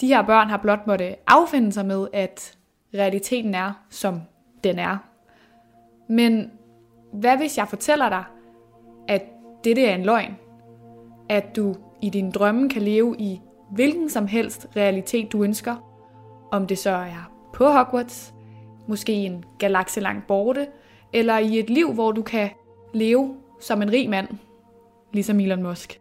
[0.00, 2.58] De her børn har blot måtte affinde sig med, at
[2.94, 4.20] realiteten er, som
[4.64, 4.96] den er.
[6.08, 6.50] Men
[7.12, 8.24] hvad hvis jeg fortæller dig,
[9.08, 9.22] at
[9.64, 10.36] dette er en løgn?
[11.32, 13.40] At du i din drømme kan leve i
[13.70, 15.76] hvilken som helst realitet, du ønsker.
[16.50, 18.34] Om det så er på Hogwarts,
[18.88, 20.66] måske en galakse langt borte,
[21.12, 22.50] eller i et liv, hvor du kan
[22.94, 24.28] leve som en rig mand,
[25.12, 26.00] ligesom Elon Musk.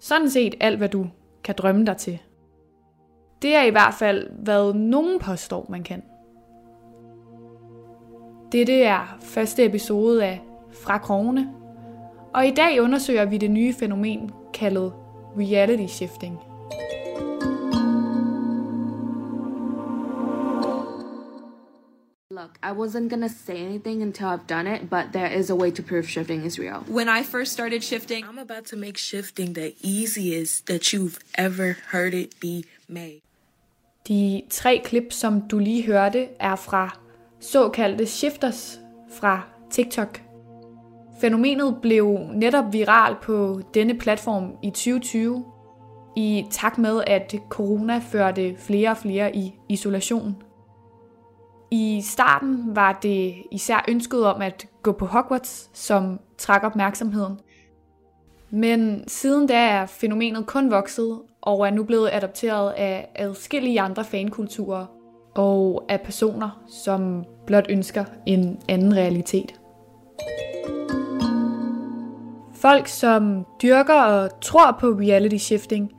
[0.00, 1.06] Sådan set alt, hvad du
[1.44, 2.18] kan drømme dig til.
[3.42, 6.02] Det er i hvert fald, hvad nogen påstår, man kan.
[8.52, 10.40] Dette er første episode af
[10.72, 11.59] Fra Krogene,
[12.34, 14.92] og i dag undersøger vi det nye fænomen kaldet
[15.38, 16.38] reality shifting.
[22.30, 25.70] Look, I wasn't gonna say anything until I've done it, but there is a way
[25.70, 26.84] to prove shifting is real.
[26.88, 31.76] When I first started shifting, I'm about to make shifting the easiest that you've ever
[31.92, 33.20] heard it be made.
[34.08, 36.98] De tre klip, som du lige hørte, er fra
[37.40, 40.29] såkaldte shifters fra TikTok.
[41.20, 45.44] Fænomenet blev netop viral på denne platform i 2020,
[46.16, 50.36] i takt med, at corona førte flere og flere i isolation.
[51.70, 57.38] I starten var det især ønsket om at gå på Hogwarts, som trak opmærksomheden.
[58.50, 64.04] Men siden da er fænomenet kun vokset og er nu blevet adopteret af adskillige andre
[64.04, 64.86] fankulturer
[65.34, 69.60] og af personer, som blot ønsker en anden realitet.
[72.60, 75.92] Folk, som dyrker og tror på reality shifting,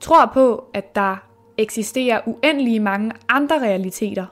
[0.00, 1.16] tror på, at der
[1.58, 4.26] eksisterer uendelige mange andre realiteter.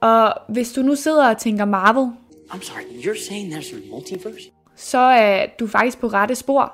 [0.00, 2.12] Og hvis du nu sidder og tænker Marvel,
[2.50, 4.50] I'm sorry, you're saying there's a multiverse?
[4.76, 6.72] så er du faktisk på rette spor.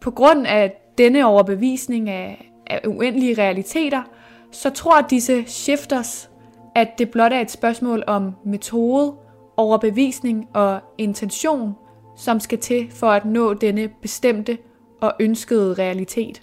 [0.00, 4.02] På grund af denne overbevisning af, af uendelige realiteter,
[4.50, 6.30] så tror disse shifters,
[6.74, 9.14] at det blot er et spørgsmål om metode,
[9.56, 11.74] overbevisning og intention,
[12.16, 14.58] som skal til for at nå denne bestemte
[15.00, 16.42] og ønskede realitet.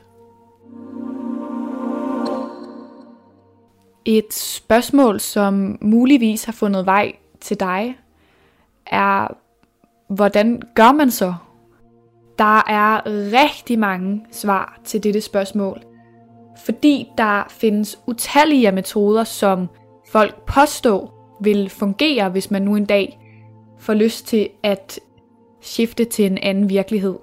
[4.05, 7.97] Et spørgsmål, som muligvis har fundet vej til dig,
[8.87, 9.27] er,
[10.07, 11.33] hvordan gør man så?
[12.37, 15.81] Der er rigtig mange svar til dette spørgsmål,
[16.65, 19.67] fordi der findes utallige metoder, som
[20.07, 23.19] folk påstår vil fungere, hvis man nu en dag
[23.79, 24.99] får lyst til at
[25.61, 27.15] skifte til en anden virkelighed.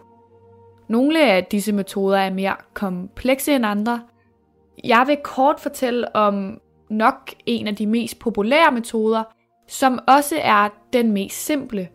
[0.88, 4.01] Nogle af disse metoder er mere komplekse end andre.
[4.85, 9.22] Jeg vil kort fortælle om nok en af de mest populære metoder,
[9.68, 11.88] som også er den mest simple.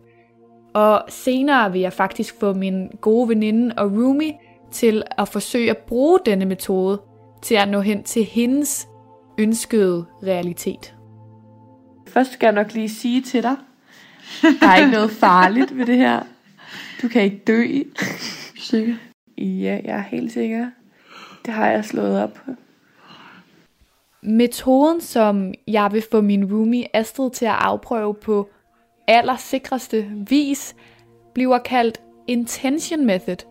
[0.74, 4.34] Og senere vil jeg faktisk få min gode veninde og roomie
[4.72, 7.00] til at forsøge at bruge denne metode
[7.42, 8.88] til at nå hen til hendes
[9.38, 10.94] ønskede realitet.
[12.08, 13.56] Først skal jeg nok lige sige til dig,
[14.60, 16.20] der er ikke noget farligt ved det her.
[17.04, 17.64] Du kan ikke dø.
[18.58, 18.94] Sikker?
[19.38, 20.66] Ja, jeg er helt sikker.
[21.46, 22.38] Det har jeg slået op.
[24.22, 28.48] Metoden, som jeg vil få min roomie Astrid til at afprøve på
[29.08, 30.76] allersikreste vis,
[31.34, 33.46] bliver kaldt Intention Method,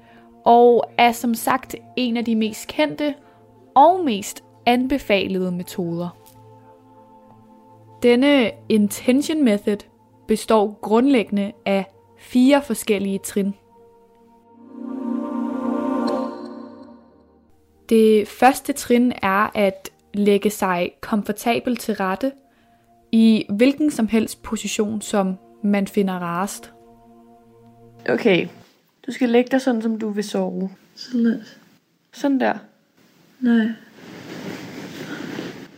[0.46, 3.14] og er som sagt en af de mest kendte
[3.76, 6.10] og mest anbefalede metoder.
[8.04, 9.78] Denne Intention Method
[10.28, 11.93] består grundlæggende af
[12.24, 13.54] fire forskellige trin.
[17.90, 22.32] Det første trin er at lægge sig komfortabelt til rette
[23.12, 26.74] i hvilken som helst position, som man finder rarest.
[28.10, 28.48] Okay,
[29.08, 30.70] du skal lægge dig sådan, som du vil sove.
[30.96, 31.60] Sådan lidt.
[32.14, 32.58] Sådan der.
[33.40, 33.68] Nej.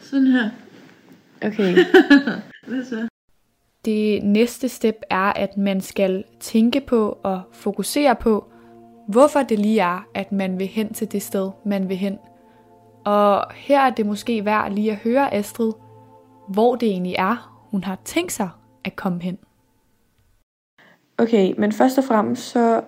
[0.01, 0.49] Sådan her.
[1.41, 1.75] Okay.
[2.67, 3.07] Hvad så?
[3.85, 8.45] Det næste step er, at man skal tænke på og fokusere på,
[9.07, 12.17] hvorfor det lige er, at man vil hen til det sted, man vil hen.
[13.05, 15.71] Og her er det måske værd lige at høre Astrid,
[16.47, 18.49] hvor det egentlig er, hun har tænkt sig
[18.83, 19.37] at komme hen.
[21.17, 22.81] Okay, men først og fremmest så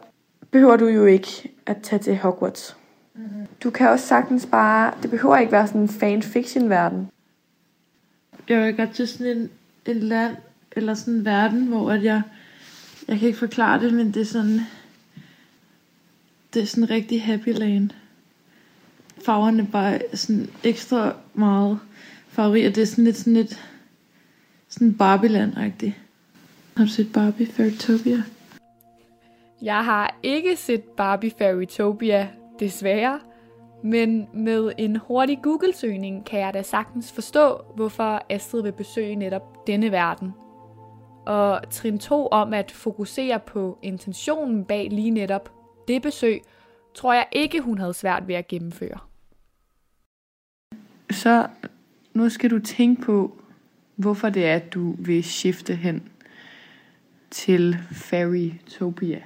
[0.51, 1.27] behøver du jo ikke
[1.65, 2.77] at tage til Hogwarts.
[3.15, 3.47] Mm-hmm.
[3.63, 7.09] Du kan også sagtens bare, det behøver ikke være sådan en fanfiction-verden.
[8.49, 9.49] Jeg vil godt til sådan en,
[9.85, 10.35] en land,
[10.77, 12.21] eller sådan en verden, hvor at jeg,
[13.07, 14.59] jeg kan ikke forklare det, men det er sådan,
[16.53, 17.89] det er sådan en rigtig happy land.
[19.25, 21.79] Farverne bare sådan ekstra meget
[22.27, 23.69] farveri, og det er sådan lidt sådan lidt,
[24.69, 25.93] sådan Barbie-land-agtigt.
[26.77, 28.23] Har du set Barbie Fairytopia?
[29.61, 33.19] Jeg har ikke set Barbie Fairytopia, desværre,
[33.83, 39.67] men med en hurtig Google-søgning kan jeg da sagtens forstå, hvorfor Astrid vil besøge netop
[39.67, 40.33] denne verden.
[41.27, 45.51] Og trin 2 om at fokusere på intentionen bag lige netop
[45.87, 46.41] det besøg,
[46.95, 48.99] tror jeg ikke, hun havde svært ved at gennemføre.
[51.11, 51.47] Så
[52.13, 53.37] nu skal du tænke på,
[53.95, 56.09] hvorfor det er, at du vil skifte hen
[57.31, 59.21] til Fairytopia.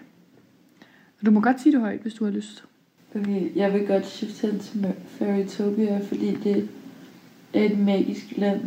[1.19, 2.65] Og du må godt sige det højt, hvis du har lyst.
[3.15, 6.69] Okay, jeg vil godt skifte hen til Fairytopia, fordi det
[7.53, 8.61] er et magisk land.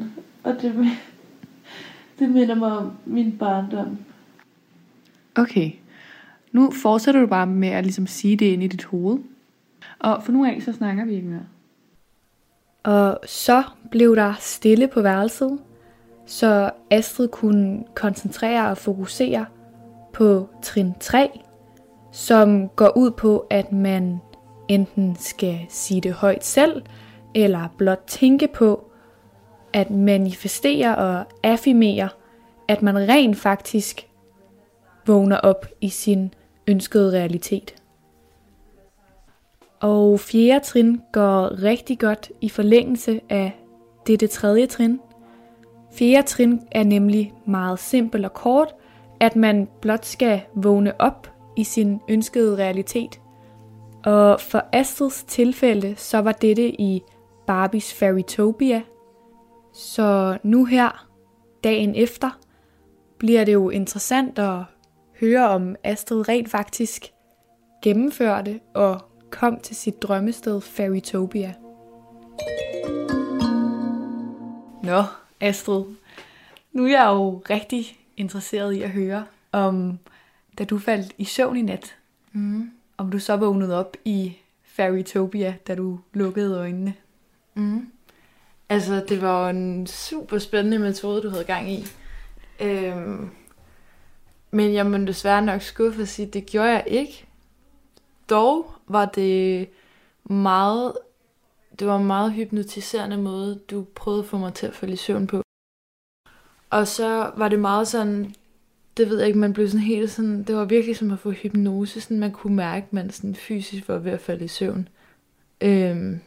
[0.45, 0.91] Og det,
[2.19, 3.99] det minder mig om min barndom.
[5.35, 5.71] Okay.
[6.53, 9.19] Nu fortsætter du bare med at ligesom sige det ind i dit hoved.
[9.99, 11.47] Og for nu af, så snakker vi ikke mere.
[12.83, 15.59] Og så blev der stille på værelset,
[16.27, 19.47] så Astrid kunne koncentrere og fokusere
[20.13, 21.41] på trin 3,
[22.13, 24.19] som går ud på, at man
[24.69, 26.83] enten skal sige det højt selv,
[27.35, 28.91] eller blot tænke på
[29.75, 32.09] at manifestere og affirmere,
[32.69, 34.07] at man rent faktisk
[35.07, 36.35] vågner op i sin
[36.67, 37.75] ønskede realitet.
[39.81, 43.53] Og fjerde trin går rigtig godt i forlængelse af
[44.07, 45.01] dette tredje trin.
[45.93, 48.75] Fjerde trin er nemlig meget simpel og kort,
[49.21, 53.21] at man blot skal vågne op i sin ønskede realitet.
[54.05, 57.03] Og for Astrids tilfælde, så var dette i
[57.47, 58.83] Barbies Fairytopia.
[59.75, 61.09] Så nu her,
[61.65, 62.39] dagen efter,
[63.19, 64.63] bliver det jo interessant at
[65.21, 67.13] høre om Astrid rent faktisk
[67.83, 69.01] gennemførte og
[69.31, 71.55] kom til sit drømmested Fairytopia.
[74.83, 75.03] Nå,
[75.41, 75.85] Astrid,
[76.73, 79.99] nu er jeg jo rigtig interesseret i at høre om,
[80.59, 81.97] da du faldt i søvn i nat,
[82.33, 82.71] Mm.
[82.97, 86.95] om du så vågnede op i Fairytopia, da du lukkede øjnene.
[87.55, 87.87] Mm.
[88.69, 91.85] Altså, det var jo en super spændende metode, du havde gang i.
[92.61, 93.31] Øhm,
[94.51, 97.27] men jeg må desværre nok skuffe at sige, at det gjorde jeg ikke.
[98.31, 99.69] Dog var det
[100.25, 100.93] meget
[101.79, 104.97] det var en meget hypnotiserende måde, du prøvede at få mig til at falde i
[104.97, 105.43] søvn på.
[106.71, 108.35] Og så var det meget sådan,
[108.97, 111.31] det ved jeg ikke, man blev sådan helt sådan, det var virkelig som at få
[111.31, 114.89] hypnose, sådan man kunne mærke, at man sådan fysisk var ved at falde i søvn.
[115.61, 116.21] Øhm,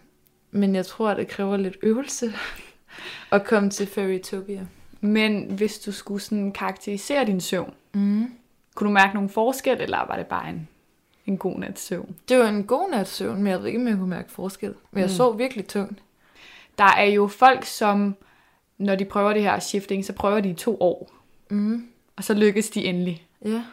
[0.51, 2.33] men jeg tror, at det kræver lidt øvelse
[3.31, 4.65] at komme til Fairytopia.
[5.01, 8.31] Men hvis du skulle sådan karakterisere din søvn, mm.
[8.75, 10.67] kunne du mærke nogle forskel, eller var det bare en,
[11.25, 12.15] en god nats søvn?
[12.29, 14.73] Det var en god nats søvn, men jeg ved ikke, om jeg kunne mærke forskel.
[14.91, 15.15] Men jeg mm.
[15.15, 15.99] sov virkelig tungt.
[16.77, 18.15] Der er jo folk, som
[18.77, 21.11] når de prøver det her shifting, så prøver de i to år.
[21.49, 21.87] Mm.
[22.15, 23.27] Og så lykkes de endelig.
[23.45, 23.63] Ja.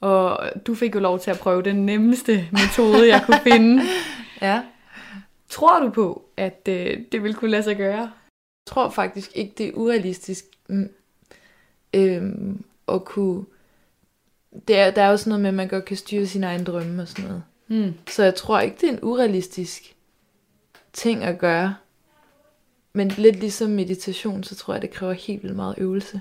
[0.00, 3.82] Og du fik jo lov til at prøve den nemmeste metode, jeg kunne finde.
[4.42, 4.62] ja.
[5.54, 8.00] Tror du på, at øh, det vil kunne lade sig gøre?
[8.00, 8.10] Jeg
[8.66, 10.90] tror faktisk ikke, det er urealistisk mm,
[11.94, 13.44] øhm, at kunne...
[14.68, 16.64] Det er, der er jo sådan noget med, at man godt kan styre sine egne
[16.64, 17.42] drømme og sådan noget.
[17.68, 17.94] Mm.
[18.08, 19.96] Så jeg tror ikke, det er en urealistisk
[20.92, 21.76] ting at gøre.
[22.92, 26.20] Men lidt ligesom meditation, så tror jeg, det kræver helt vildt meget øvelse.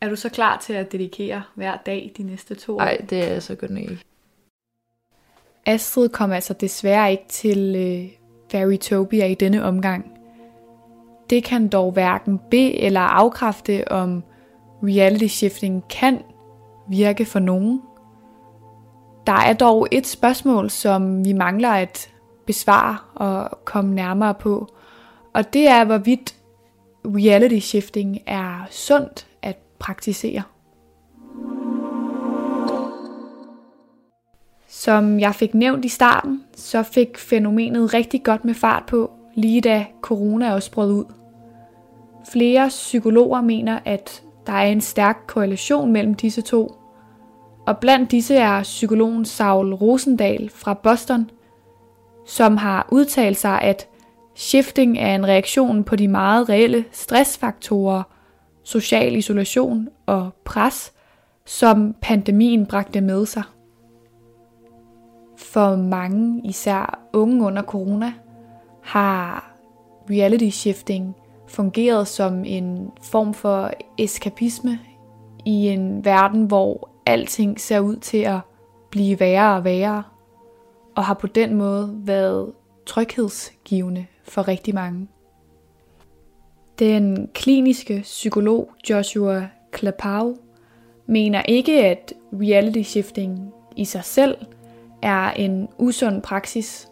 [0.00, 2.78] Er du så klar til at dedikere hver dag de næste to år?
[2.78, 4.04] Nej, det er jeg så godt nok ikke.
[5.66, 8.17] Astrid kom altså desværre ikke til øh,
[8.50, 10.12] Fairytopia i denne omgang.
[11.30, 14.22] Det kan dog hverken be- eller afkræfte, om
[14.82, 16.22] reality shifting kan
[16.88, 17.82] virke for nogen.
[19.26, 22.12] Der er dog et spørgsmål, som vi mangler at
[22.46, 24.68] besvare og komme nærmere på,
[25.34, 26.34] og det er, hvorvidt
[27.04, 30.42] reality shifting er sundt at praktisere.
[34.78, 39.60] Som jeg fik nævnt i starten, så fik fænomenet rigtig godt med fart på, lige
[39.60, 41.04] da corona også brød ud.
[42.32, 46.74] Flere psykologer mener, at der er en stærk korrelation mellem disse to.
[47.66, 51.30] Og blandt disse er psykologen Saul Rosendal fra Boston,
[52.26, 53.88] som har udtalt sig, at
[54.34, 58.02] shifting er en reaktion på de meget reelle stressfaktorer,
[58.64, 60.92] social isolation og pres,
[61.46, 63.42] som pandemien bragte med sig.
[65.38, 68.12] For mange, især unge under corona,
[68.82, 69.54] har
[70.10, 71.16] reality shifting
[71.48, 74.78] fungeret som en form for eskapisme
[75.44, 78.40] i en verden, hvor alting ser ud til at
[78.90, 80.02] blive værre og værre,
[80.96, 82.52] og har på den måde været
[82.86, 85.08] tryghedsgivende for rigtig mange.
[86.78, 90.36] Den kliniske psykolog Joshua Klapau
[91.06, 94.36] mener ikke, at reality shifting i sig selv
[95.02, 96.88] er en usund praksis.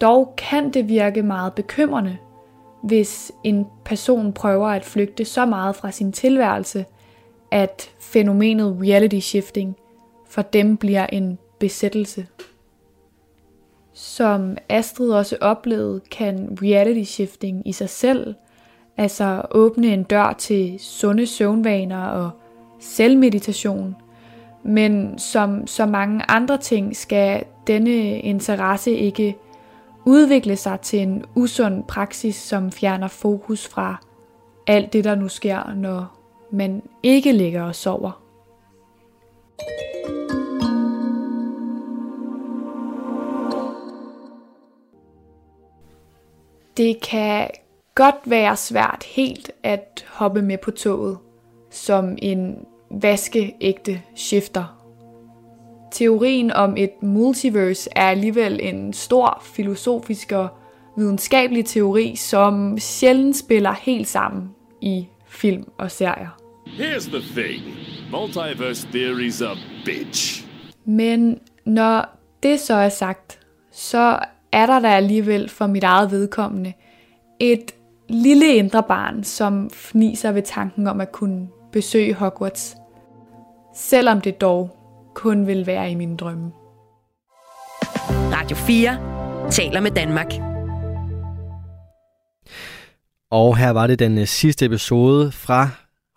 [0.00, 2.16] Dog kan det virke meget bekymrende,
[2.82, 6.84] hvis en person prøver at flygte så meget fra sin tilværelse,
[7.50, 9.76] at fænomenet reality shifting
[10.28, 12.26] for dem bliver en besættelse.
[13.92, 18.34] Som Astrid også oplevede, kan reality shifting i sig selv
[18.98, 22.30] altså åbne en dør til sunde søvnvaner og
[22.80, 23.96] selvmeditation.
[24.62, 29.36] Men som så mange andre ting skal denne interesse ikke
[30.04, 33.96] udvikle sig til en usund praksis, som fjerner fokus fra
[34.66, 36.18] alt det, der nu sker, når
[36.50, 38.22] man ikke ligger og sover.
[46.76, 47.50] Det kan
[47.94, 51.18] godt være svært helt at hoppe med på toget
[51.70, 54.74] som en vaskeægte shifter.
[55.92, 60.48] Teorien om et multiverse er alligevel en stor filosofisk og
[60.96, 64.48] videnskabelig teori, som sjældent spiller helt sammen
[64.80, 66.38] i film og serier.
[66.66, 67.62] Here's the thing.
[68.10, 70.46] Multiverse theory's a bitch.
[70.84, 73.40] Men når det så er sagt,
[73.72, 74.18] så
[74.52, 76.72] er der da alligevel for mit eget vedkommende
[77.40, 77.74] et
[78.08, 82.76] lille indre barn, som fniser ved tanken om at kunne besøge Hogwarts.
[83.80, 84.76] Selvom det dog
[85.14, 86.50] kun vil være i min drømme.
[88.32, 90.26] Radio 4 taler med Danmark.
[93.30, 95.68] Og her var det den øh, sidste episode fra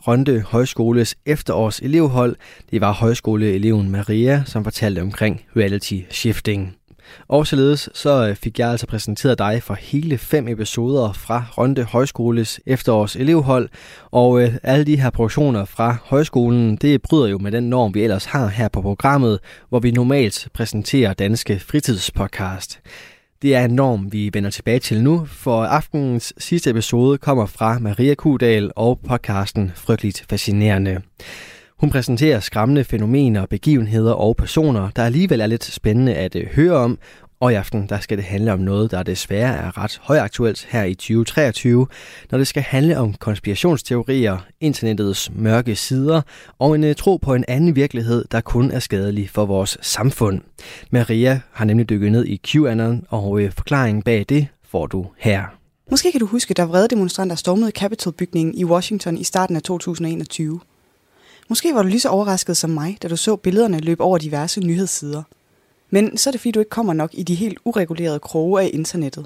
[0.08, 2.36] Rønde Højskoles efterårs elevhold.
[2.72, 6.81] Det var højskoleeleven Maria, som fortalte omkring reality shifting.
[7.28, 11.84] Og således så øh, fik jeg altså præsenteret dig for hele fem episoder fra Rønde
[11.84, 13.70] Højskoles efterårs elevhold.
[14.12, 18.04] Og øh, alle de her produktioner fra højskolen, det bryder jo med den norm, vi
[18.04, 19.40] ellers har her på programmet,
[19.70, 22.80] hvor vi normalt præsenterer danske fritidspodcast.
[23.42, 27.80] Det er en norm, vi vender tilbage til nu, for aftenens sidste episode kommer fra
[27.80, 31.02] Maria Kudal og podcasten Frygteligt Fascinerende.
[31.82, 36.74] Hun præsenterer skræmmende fænomener, begivenheder og personer, der alligevel er lidt spændende at øh, høre
[36.74, 36.98] om,
[37.40, 40.84] Og i aften der skal det handle om noget, der desværre er ret højaktuelt her
[40.84, 41.88] i 2023,
[42.32, 46.22] når det skal handle om konspirationsteorier, internettets mørke sider
[46.60, 50.42] og en øh, tro på en anden virkelighed, der kun er skadelig for vores samfund.
[50.92, 55.44] Maria har nemlig dykket ned i QAnon, og øh, forklaringen bag det får du her.
[55.92, 60.60] Måske kan du huske, da vrede demonstranter stormede Capitol-bygningen i Washington i starten af 2021.
[61.52, 64.60] Måske var du lige så overrasket som mig, da du så billederne løbe over diverse
[64.60, 65.24] nyhedssider.
[65.90, 68.70] Men så er det fordi, du ikke kommer nok i de helt uregulerede kroge af
[68.74, 69.26] internettet.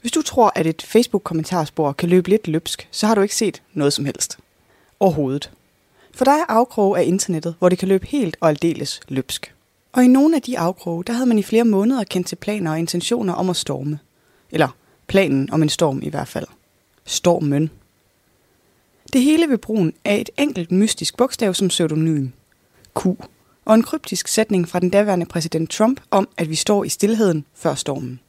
[0.00, 3.62] Hvis du tror, at et Facebook-kommentarspor kan løbe lidt løbsk, så har du ikke set
[3.74, 4.38] noget som helst.
[5.00, 5.50] Overhovedet.
[6.14, 9.54] For der er afkroge af internettet, hvor det kan løbe helt og aldeles løbsk.
[9.92, 12.70] Og i nogle af de afkroge, der havde man i flere måneder kendt til planer
[12.70, 13.98] og intentioner om at storme.
[14.50, 14.68] Eller
[15.06, 16.46] planen om en storm i hvert fald.
[17.04, 17.70] Stormen.
[19.12, 22.28] Det hele ved brugen af et enkelt mystisk bogstav som pseudonym.
[22.94, 23.06] Q.
[23.64, 27.44] Og en kryptisk sætning fra den daværende præsident Trump om, at vi står i stillheden
[27.54, 28.20] før stormen.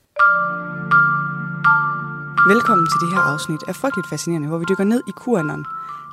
[2.53, 5.65] Velkommen til det her afsnit af Frygteligt Fascinerende, hvor vi dykker ned i QAnon,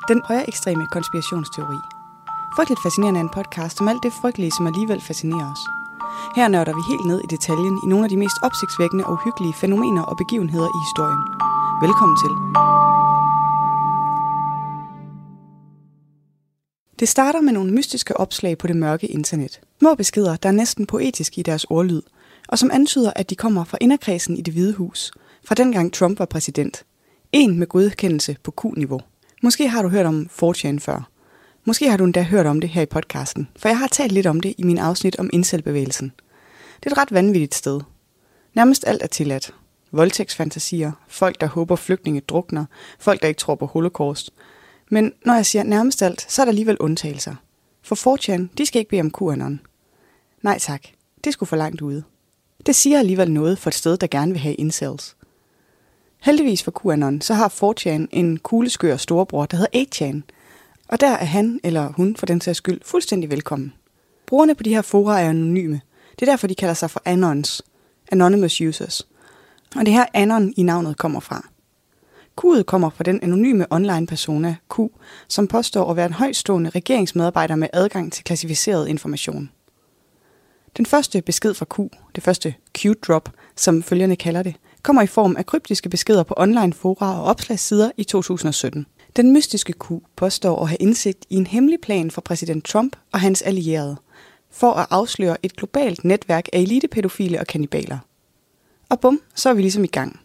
[0.08, 1.80] den højere ekstreme konspirationsteori.
[2.56, 5.62] Frygteligt Fascinerende er en podcast om alt det frygtelige, som alligevel fascinerer os.
[6.36, 9.58] Her nørder vi helt ned i detaljen i nogle af de mest opsigtsvækkende og uhyggelige
[9.60, 11.22] fænomener og begivenheder i historien.
[11.84, 12.32] Velkommen til.
[16.98, 19.60] Det starter med nogle mystiske opslag på det mørke internet.
[19.78, 22.02] Små beskeder, der er næsten poetiske i deres ordlyd,
[22.48, 25.12] og som antyder, at de kommer fra inderkredsen i det hvide hus,
[25.44, 26.84] fra dengang Trump var præsident.
[27.32, 29.00] En med godkendelse på Q-niveau.
[29.42, 31.08] Måske har du hørt om 4 før.
[31.64, 34.26] Måske har du endda hørt om det her i podcasten, for jeg har talt lidt
[34.26, 36.12] om det i min afsnit om indselbevægelsen.
[36.80, 37.80] Det er et ret vanvittigt sted.
[38.54, 39.54] Nærmest alt er tilladt.
[39.92, 42.64] Voldtægtsfantasier, folk der håber flygtninge drukner,
[42.98, 44.30] folk der ikke tror på holocaust.
[44.90, 47.34] Men når jeg siger nærmest alt, så er der alligevel undtagelser.
[47.82, 49.60] For 4chan, de skal ikke bede om QAnon.
[50.42, 50.82] Nej tak,
[51.24, 52.02] det skulle for langt ude.
[52.66, 55.16] Det siger alligevel noget for et sted, der gerne vil have incels.
[56.20, 60.34] Heldigvis for QAnon, så har 4 en kugleskør storebror, der hedder 8chan.
[60.88, 63.72] Og der er han, eller hun for den sags skyld, fuldstændig velkommen.
[64.26, 65.80] Brugerne på de her fora er anonyme.
[66.10, 67.62] Det er derfor, de kalder sig for Anons.
[68.12, 69.06] Anonymous Users.
[69.76, 71.48] Og det her Anon i navnet kommer fra.
[72.40, 74.78] Q'et kommer fra den anonyme online persona Q,
[75.28, 79.50] som påstår at være en højstående regeringsmedarbejder med adgang til klassificeret information.
[80.76, 81.78] Den første besked fra Q,
[82.14, 86.72] det første Q-drop, som følgerne kalder det, kommer i form af kryptiske beskeder på online
[86.72, 88.86] fora og opslagssider i 2017.
[89.16, 93.20] Den mystiske Q påstår at have indsigt i en hemmelig plan for præsident Trump og
[93.20, 93.96] hans allierede,
[94.50, 97.98] for at afsløre et globalt netværk af elitepædofile og kannibaler.
[98.88, 100.20] Og bum, så er vi ligesom i gang.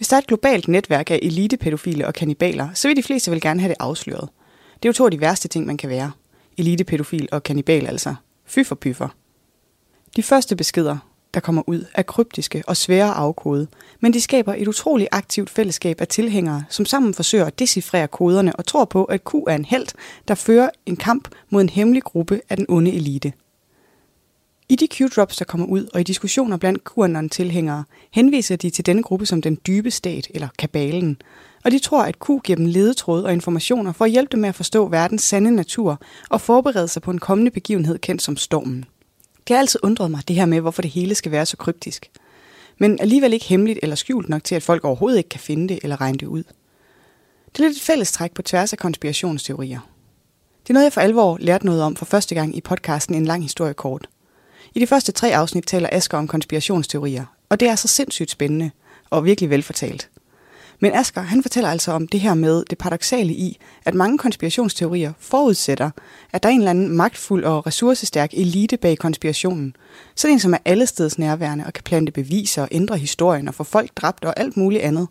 [0.00, 3.40] Hvis der er et globalt netværk af elitepædofile og kannibaler, så vil de fleste vel
[3.40, 4.28] gerne have det afsløret.
[4.74, 6.12] Det er jo to af de værste ting, man kan være.
[6.58, 8.14] Elitepædofil og kannibal altså.
[8.46, 9.08] Fy for pyffer.
[10.16, 10.98] De første beskeder,
[11.34, 13.66] der kommer ud, er kryptiske og svære at afkode,
[14.00, 18.56] men de skaber et utroligt aktivt fællesskab af tilhængere, som sammen forsøger at decifrere koderne
[18.56, 19.86] og tror på, at Q er en held,
[20.28, 23.32] der fører en kamp mod en hemmelig gruppe af den onde elite.
[24.70, 29.02] I de Q-drops, der kommer ud, og i diskussioner blandt QAnon-tilhængere, henviser de til denne
[29.02, 31.22] gruppe som den dybe stat, eller kabalen,
[31.64, 34.48] og de tror, at Q giver dem ledetråd og informationer for at hjælpe dem med
[34.48, 38.84] at forstå verdens sande natur og forberede sig på en kommende begivenhed kendt som stormen.
[39.48, 42.10] Det har altid undret mig, det her med, hvorfor det hele skal være så kryptisk.
[42.78, 45.78] Men alligevel ikke hemmeligt eller skjult nok til, at folk overhovedet ikke kan finde det
[45.82, 46.42] eller regne det ud.
[47.52, 49.80] Det er lidt et fællestræk på tværs af konspirationsteorier.
[50.62, 53.26] Det er noget, jeg for alvor lærte noget om for første gang i podcasten En
[53.26, 54.08] lang historie kort.
[54.74, 58.70] I de første tre afsnit taler Asger om konspirationsteorier, og det er så sindssygt spændende
[59.10, 60.08] og virkelig velfortalt.
[60.80, 65.12] Men Asger, han fortæller altså om det her med det paradoxale i, at mange konspirationsteorier
[65.18, 65.90] forudsætter,
[66.32, 69.76] at der er en eller anden magtfuld og ressourcestærk elite bag konspirationen.
[70.14, 73.64] Sådan en, som er allesteds nærværende og kan plante beviser og ændre historien og få
[73.64, 75.08] folk dræbt og alt muligt andet.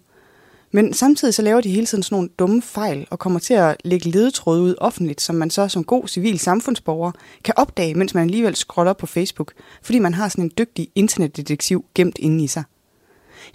[0.71, 3.75] Men samtidig så laver de hele tiden sådan nogle dumme fejl og kommer til at
[3.83, 7.11] lægge ledetråde ud offentligt, som man så som god civil samfundsborger
[7.43, 11.85] kan opdage, mens man alligevel scroller på Facebook, fordi man har sådan en dygtig internetdetektiv
[11.95, 12.63] gemt inde i sig.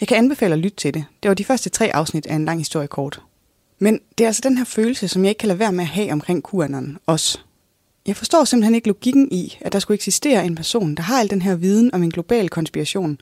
[0.00, 1.04] Jeg kan anbefale at lytte til det.
[1.22, 3.20] Det var de første tre afsnit af en lang historie kort.
[3.78, 5.90] Men det er altså den her følelse, som jeg ikke kan lade være med at
[5.90, 7.38] have omkring QAnon også.
[8.06, 11.30] Jeg forstår simpelthen ikke logikken i, at der skulle eksistere en person, der har al
[11.30, 13.18] den her viden om en global konspiration,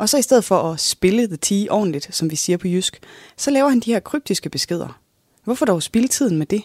[0.00, 3.00] og så i stedet for at spille the tea ordentligt, som vi siger på jysk,
[3.36, 5.00] så laver han de her kryptiske beskeder.
[5.44, 6.62] Hvorfor dog spille tiden med det?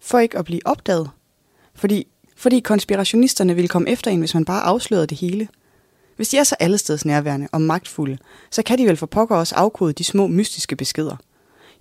[0.00, 1.10] For ikke at blive opdaget?
[1.74, 2.06] Fordi,
[2.36, 5.48] fordi konspirationisterne ville komme efter en, hvis man bare afslørede det hele–
[6.16, 8.18] hvis de er så allesteds nærværende og magtfulde,
[8.50, 11.16] så kan de vel for pokker også afkode de små mystiske beskeder.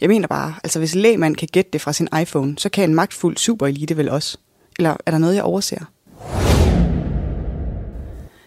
[0.01, 2.95] Jeg mener bare, altså hvis lægmand kan gætte det fra sin iPhone, så kan en
[2.95, 4.37] magtfuld superelite vel også.
[4.77, 5.85] Eller er der noget, jeg overser?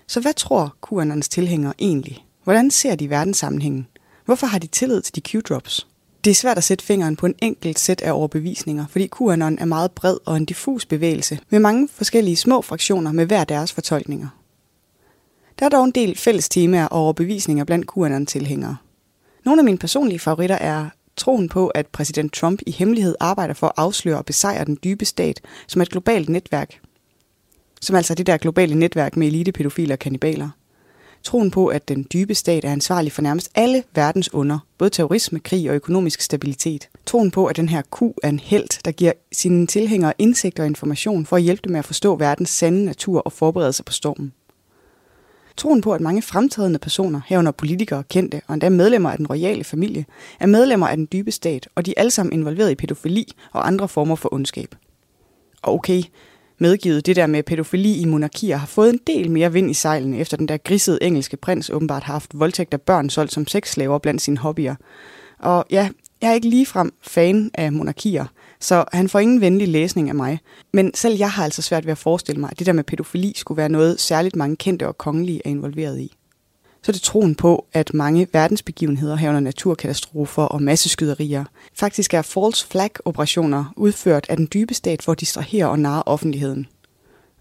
[0.07, 2.24] Så hvad tror QAnons tilhængere egentlig?
[2.45, 3.87] Hvordan ser de verdenssammenhængen?
[4.25, 5.87] Hvorfor har de tillid til de Q-drops?
[6.25, 9.65] Det er svært at sætte fingeren på en enkelt sæt af overbevisninger, fordi QAnon er
[9.65, 14.29] meget bred og en diffus bevægelse med mange forskellige små fraktioner med hver deres fortolkninger.
[15.59, 18.77] Der er dog en del fælles temaer og overbevisninger blandt QAnon-tilhængere.
[19.45, 23.67] Nogle af mine personlige favoritter er troen på, at præsident Trump i hemmelighed arbejder for
[23.67, 26.81] at afsløre og besejre den dybe stat som et globalt netværk.
[27.81, 30.49] Som altså det der globale netværk med elitepædofiler og kannibaler.
[31.25, 35.41] Troen på, at den dybe stat er ansvarlig for nærmest alle verdens under, både terrorisme,
[35.41, 36.89] krig og økonomisk stabilitet.
[37.07, 40.67] Troen på, at den her Q er en held, der giver sine tilhængere indsigt og
[40.67, 43.93] information for at hjælpe dem med at forstå verdens sande natur og forberede sig på
[43.93, 44.33] stormen.
[45.57, 49.65] Troen på, at mange fremtrædende personer, herunder politikere, kendte og endda medlemmer af den royale
[49.65, 50.05] familie,
[50.41, 53.67] er medlemmer af den dybe stat, og de er alle sammen involveret i pædofili og
[53.67, 54.75] andre former for ondskab.
[55.63, 56.03] Og okay,
[56.65, 60.19] medgivet det der med pædofili i monarkier har fået en del mere vind i sejlene,
[60.19, 63.99] efter den der grisede engelske prins åbenbart har haft voldtægt af børn solgt som sexslaver
[63.99, 64.75] blandt sine hobbyer.
[65.39, 65.89] Og ja,
[66.21, 68.25] jeg er ikke ligefrem fan af monarkier,
[68.61, 70.39] så han får ingen venlig læsning af mig.
[70.73, 73.33] Men selv jeg har altså svært ved at forestille mig, at det der med pædofili
[73.37, 76.17] skulle være noget særligt mange kendte og kongelige er involveret i.
[76.85, 82.67] Så er det troen på, at mange verdensbegivenheder herunder naturkatastrofer og masseskyderier faktisk er false
[82.67, 86.67] flag operationer udført af den dybe stat for at distrahere og narre offentligheden.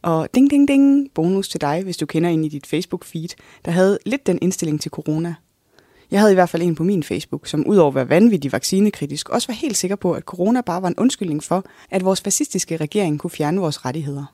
[0.01, 3.27] Og ding ding ding, bonus til dig, hvis du kender en i dit Facebook-feed,
[3.65, 5.35] der havde lidt den indstilling til corona.
[6.11, 9.29] Jeg havde i hvert fald en på min Facebook, som udover at være vanvittig vaccinekritisk,
[9.29, 12.77] også var helt sikker på, at corona bare var en undskyldning for, at vores fascistiske
[12.77, 14.25] regering kunne fjerne vores rettigheder.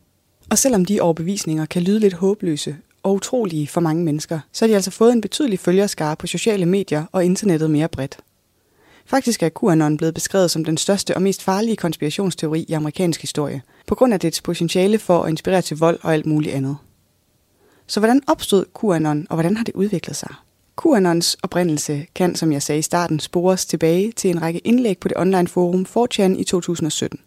[0.49, 4.67] Og selvom de overbevisninger kan lyde lidt håbløse og utrolige for mange mennesker, så har
[4.67, 8.17] de altså fået en betydelig følgerskare på sociale medier og internettet mere bredt.
[9.05, 13.61] Faktisk er QAnon blevet beskrevet som den største og mest farlige konspirationsteori i amerikansk historie,
[13.87, 16.77] på grund af dets potentiale for at inspirere til vold og alt muligt andet.
[17.87, 20.33] Så hvordan opstod QAnon, og hvordan har det udviklet sig?
[20.83, 25.07] QAnons oprindelse kan, som jeg sagde i starten, spores tilbage til en række indlæg på
[25.07, 27.19] det online forum 4chan i 2017.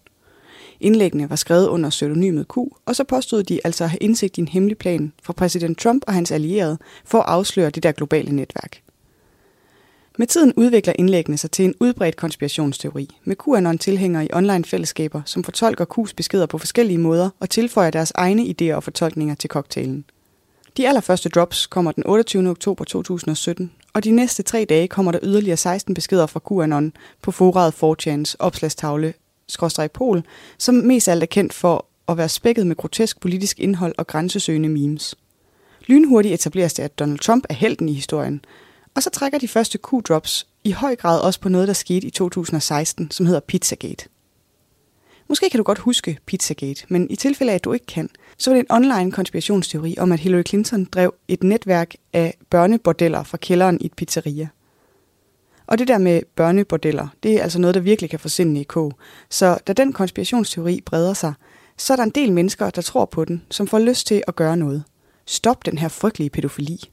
[0.83, 2.57] Indlæggene var skrevet under pseudonymet Q,
[2.87, 6.05] og så påstod de altså at have indsigt i en hemmelig plan fra præsident Trump
[6.07, 8.83] og hans allierede for at afsløre det der globale netværk.
[10.19, 15.85] Med tiden udvikler indlæggene sig til en udbredt konspirationsteori, med QAnon-tilhængere i online-fællesskaber, som fortolker
[15.99, 20.05] Q's beskeder på forskellige måder og tilføjer deres egne idéer og fortolkninger til cocktailen.
[20.77, 22.51] De allerførste drops kommer den 28.
[22.51, 27.31] oktober 2017, og de næste tre dage kommer der yderligere 16 beskeder fra QAnon på
[27.31, 29.15] foraret 4chans opslagstavle
[29.95, 30.23] pol,
[30.59, 34.69] som mest alt er kendt for at være spækket med grotesk politisk indhold og grænsesøgende
[34.69, 35.15] memes.
[35.87, 38.45] Lynhurtigt etableres det, at Donald Trump er helten i historien,
[38.95, 42.11] og så trækker de første Q-drops i høj grad også på noget, der skete i
[42.11, 44.09] 2016, som hedder Pizzagate.
[45.29, 48.51] Måske kan du godt huske Pizzagate, men i tilfælde af, at du ikke kan, så
[48.51, 53.37] var det en online konspirationsteori om, at Hillary Clinton drev et netværk af børnebordeller fra
[53.37, 54.49] kælderen i et pizzeria.
[55.67, 58.65] Og det der med børnebordeller, det er altså noget, der virkelig kan få sindene i
[58.65, 58.93] kog.
[59.31, 61.35] Så da den konspirationsteori breder sig,
[61.77, 64.37] så er der en del mennesker, der tror på den, som får lyst til at
[64.37, 64.85] gøre noget.
[65.27, 66.91] Stop den her frygtelige pædofili.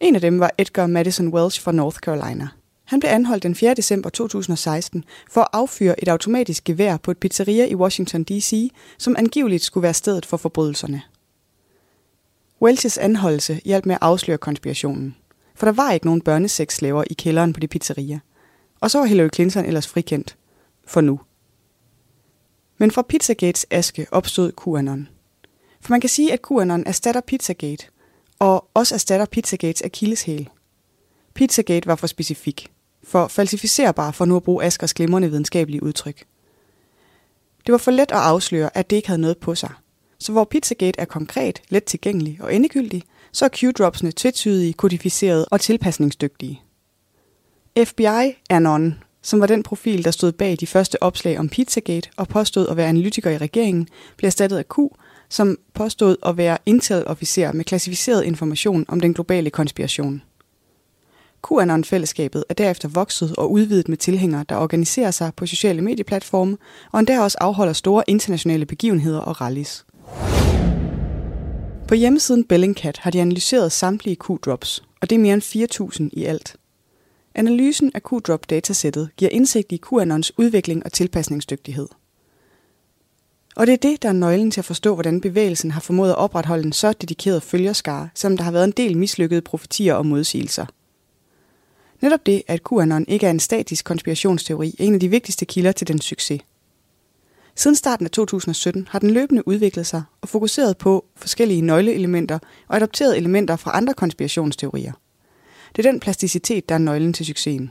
[0.00, 2.48] En af dem var Edgar Madison Welsh fra North Carolina.
[2.84, 3.74] Han blev anholdt den 4.
[3.74, 9.16] december 2016 for at affyre et automatisk gevær på et pizzeria i Washington D.C., som
[9.18, 11.02] angiveligt skulle være stedet for forbrydelserne.
[12.62, 15.16] Welches anholdelse hjalp med at afsløre konspirationen,
[15.54, 18.20] for der var ikke nogen børnesexslaver i kælderen på det pizzeria.
[18.80, 20.36] Og så var Hillary Clinton ellers frikendt.
[20.86, 21.20] For nu.
[22.78, 25.08] Men fra Pizzagates aske opstod QAnon.
[25.80, 27.86] For man kan sige, at QAnon erstatter Pizzagate,
[28.38, 30.48] og også erstatter Pizzagates akilleshæl.
[31.34, 32.72] Pizzagate var for specifik
[33.02, 36.24] for falsificerbar for nu at bruge Askers glimrende videnskabelige udtryk.
[37.66, 39.70] Det var for let at afsløre, at det ikke havde noget på sig.
[40.18, 43.02] Så hvor Pizzagate er konkret, let tilgængelig og endegyldig,
[43.32, 46.62] så er Q-dropsene tvetydige, kodificerede og tilpasningsdygtige.
[47.84, 52.28] FBI Anon, som var den profil, der stod bag de første opslag om Pizzagate og
[52.28, 54.78] påstod at være analytiker i regeringen, blev erstattet af Q,
[55.28, 60.22] som påstod at være Intel-officer med klassificeret information om den globale konspiration.
[61.46, 66.56] QAnon-fællesskabet er derefter vokset og udvidet med tilhængere, der organiserer sig på sociale medieplatforme,
[66.92, 69.84] og endda også afholder store internationale begivenheder og rallies.
[71.92, 75.42] På hjemmesiden Bellingcat har de analyseret samtlige Q-drops, og det er mere end
[76.02, 76.56] 4.000 i alt.
[77.34, 81.88] Analysen af Q-drop-datasættet giver indsigt i QAnons udvikling og tilpasningsdygtighed.
[83.56, 86.16] Og det er det, der er nøglen til at forstå, hvordan bevægelsen har formået at
[86.16, 90.66] opretholde en så dedikeret følgerskare, som der har været en del mislykkede profetier og modsigelser–
[92.02, 95.72] Netop det, at QAnon ikke er en statisk konspirationsteori, er en af de vigtigste kilder
[95.72, 96.40] til den succes.
[97.56, 102.38] Siden starten af 2017 har den løbende udviklet sig og fokuseret på forskellige nøgleelementer
[102.68, 104.92] og adopteret elementer fra andre konspirationsteorier.
[105.76, 107.70] Det er den plasticitet, der er nøglen til succesen.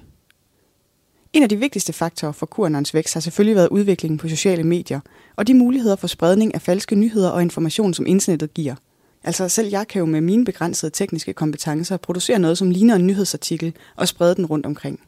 [1.33, 4.99] En af de vigtigste faktorer for QAnons vækst har selvfølgelig været udviklingen på sociale medier
[5.35, 8.75] og de muligheder for spredning af falske nyheder og information, som internettet giver.
[9.23, 13.07] Altså selv jeg kan jo med mine begrænsede tekniske kompetencer producere noget, som ligner en
[13.07, 14.99] nyhedsartikel og sprede den rundt omkring.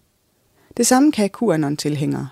[0.77, 2.27] Det samme kan QAnon-tilhængere.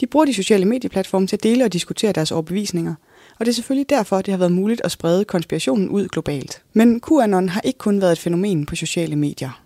[0.00, 2.94] De bruger de sociale medieplatforme til at dele og diskutere deres overbevisninger,
[3.38, 6.62] og det er selvfølgelig derfor, det har været muligt at sprede konspirationen ud globalt.
[6.72, 9.60] Men QAnon har ikke kun været et fænomen på sociale medier.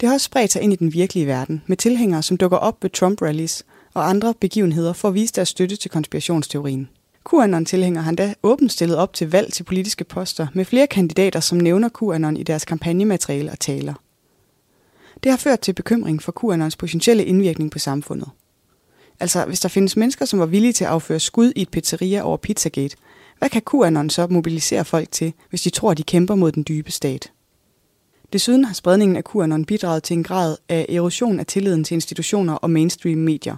[0.00, 2.82] Det har også spredt sig ind i den virkelige verden, med tilhængere, som dukker op
[2.82, 3.62] ved Trump-rallies
[3.94, 6.88] og andre begivenheder for at vise deres støtte til konspirationsteorien.
[7.28, 11.58] QAnon-tilhængere har endda åbent stillet op til valg til politiske poster med flere kandidater, som
[11.58, 13.94] nævner QAnon i deres kampagnemateriale og taler.
[15.22, 18.28] Det har ført til bekymring for QAnons potentielle indvirkning på samfundet.
[19.20, 22.22] Altså, hvis der findes mennesker, som var villige til at afføre skud i et pizzeria
[22.22, 22.96] over Pizzagate,
[23.38, 26.90] hvad kan QAnon så mobilisere folk til, hvis de tror, de kæmper mod den dybe
[26.90, 27.32] stat?
[28.32, 32.54] Desuden har spredningen af QAnon bidraget til en grad af erosion af tilliden til institutioner
[32.54, 33.56] og mainstream medier.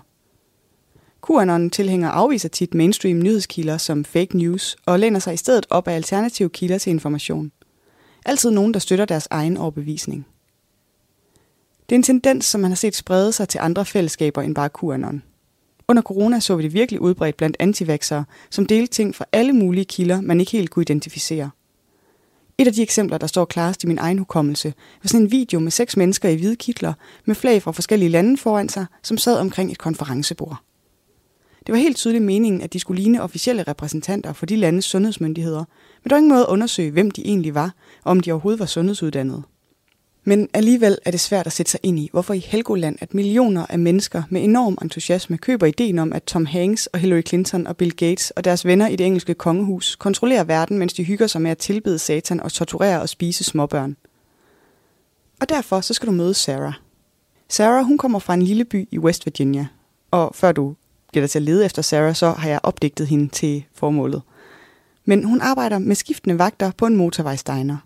[1.27, 5.95] QAnon-tilhængere afviser tit mainstream nyhedskilder som fake news og læner sig i stedet op af
[5.95, 7.53] alternative kilder til information.
[8.27, 10.27] Altid nogen, der støtter deres egen overbevisning.
[11.89, 14.71] Det er en tendens, som man har set sprede sig til andre fællesskaber end bare
[14.81, 15.23] QAnon.
[15.91, 19.85] Under corona så vi det virkelig udbredt blandt antivaxere, som delte ting fra alle mulige
[19.85, 21.51] kilder, man ikke helt kunne identificere.
[22.59, 25.61] Et af de eksempler, der står klarest i min egen hukommelse, var sådan en video
[25.61, 26.93] med seks mennesker i hvide kitler
[27.25, 30.57] med flag fra forskellige lande foran sig, som sad omkring et konferencebord.
[31.67, 35.65] Det var helt tydeligt meningen, at de skulle ligne officielle repræsentanter for de landes sundhedsmyndigheder,
[36.03, 37.75] men der var ingen måde at undersøge, hvem de egentlig var,
[38.05, 39.43] og om de overhovedet var sundhedsuddannede.
[40.25, 43.67] Men alligevel er det svært at sætte sig ind i, hvorfor i Helgoland, at millioner
[43.69, 47.77] af mennesker med enorm entusiasme køber ideen om, at Tom Hanks og Hillary Clinton og
[47.77, 51.43] Bill Gates og deres venner i det engelske kongehus kontrollerer verden, mens de hygger sig
[51.43, 53.97] med at tilbede satan og torturere og spise småbørn.
[55.41, 56.73] Og derfor så skal du møde Sarah.
[57.49, 59.67] Sarah hun kommer fra en lille by i West Virginia,
[60.11, 60.75] og før du
[61.11, 64.23] bliver dig til at lede efter Sarah, så har jeg opdigtet hende til formålet.
[65.05, 67.77] Men hun arbejder med skiftende vagter på en motorvejsdiner.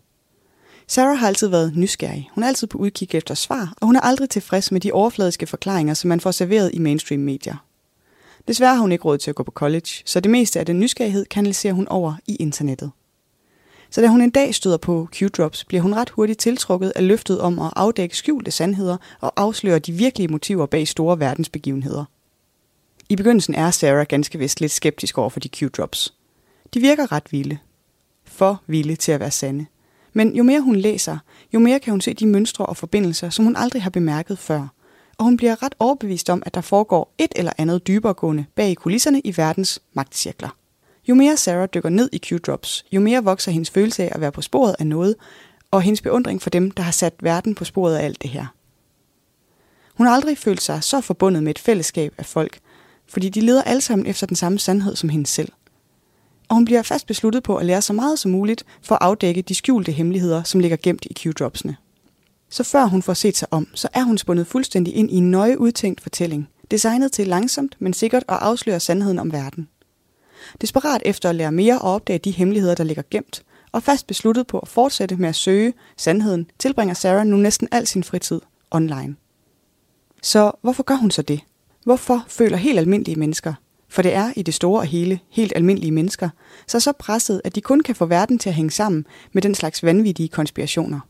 [0.86, 2.30] Sarah har altid været nysgerrig.
[2.34, 5.46] Hun er altid på udkig efter svar, og hun er aldrig tilfreds med de overfladiske
[5.46, 7.64] forklaringer, som man får serveret i mainstream medier.
[8.48, 10.80] Desværre har hun ikke råd til at gå på college, så det meste af den
[10.80, 12.90] nysgerrighed kanaliserer hun over i internettet.
[13.90, 17.40] Så da hun en dag støder på Q-drops, bliver hun ret hurtigt tiltrukket af løftet
[17.40, 22.04] om at afdække skjulte sandheder og afsløre de virkelige motiver bag store verdensbegivenheder.
[23.08, 26.14] I begyndelsen er Sarah ganske vist lidt skeptisk over for de Q-drops.
[26.74, 27.58] De virker ret vilde.
[28.24, 29.66] For vilde til at være sande.
[30.14, 31.18] Men jo mere hun læser,
[31.54, 34.68] jo mere kan hun se de mønstre og forbindelser, som hun aldrig har bemærket før.
[35.18, 38.74] Og hun bliver ret overbevist om, at der foregår et eller andet dyberegående bag i
[38.74, 40.56] kulisserne i verdens magtcirkler.
[41.08, 44.32] Jo mere Sarah dykker ned i Q-drops, jo mere vokser hendes følelse af at være
[44.32, 45.14] på sporet af noget,
[45.70, 48.46] og hendes beundring for dem, der har sat verden på sporet af alt det her.
[49.94, 52.58] Hun har aldrig følt sig så forbundet med et fællesskab af folk,
[53.06, 55.52] fordi de leder alle sammen efter den samme sandhed som hende selv.
[56.54, 59.42] Og hun bliver fast besluttet på at lære så meget som muligt for at afdække
[59.42, 61.76] de skjulte hemmeligheder, som ligger gemt i Q-dropsene.
[62.50, 65.30] Så før hun får set sig om, så er hun spundet fuldstændig ind i en
[65.30, 69.68] nøje udtænkt fortælling, designet til langsomt, men sikkert at afsløre sandheden om verden.
[70.60, 73.42] Desperat efter at lære mere og opdage de hemmeligheder, der ligger gemt,
[73.72, 77.86] og fast besluttet på at fortsætte med at søge sandheden, tilbringer Sarah nu næsten al
[77.86, 78.40] sin fritid
[78.70, 79.16] online.
[80.22, 81.40] Så hvorfor gør hun så det?
[81.84, 83.54] Hvorfor føler helt almindelige mennesker,
[83.94, 86.28] for det er i det store og hele helt almindelige mennesker,
[86.66, 89.54] så så presset, at de kun kan få verden til at hænge sammen med den
[89.54, 91.00] slags vanvittige konspirationer?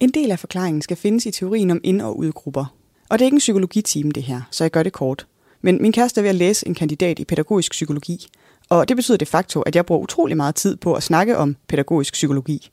[0.00, 2.74] En del af forklaringen skal findes i teorien om ind- og udgrupper.
[3.08, 5.26] Og det er ikke en psykologitime det her, så jeg gør det kort.
[5.62, 8.26] Men min kæreste er ved at læse en kandidat i pædagogisk psykologi,
[8.68, 11.56] og det betyder de facto, at jeg bruger utrolig meget tid på at snakke om
[11.68, 12.70] pædagogisk psykologi.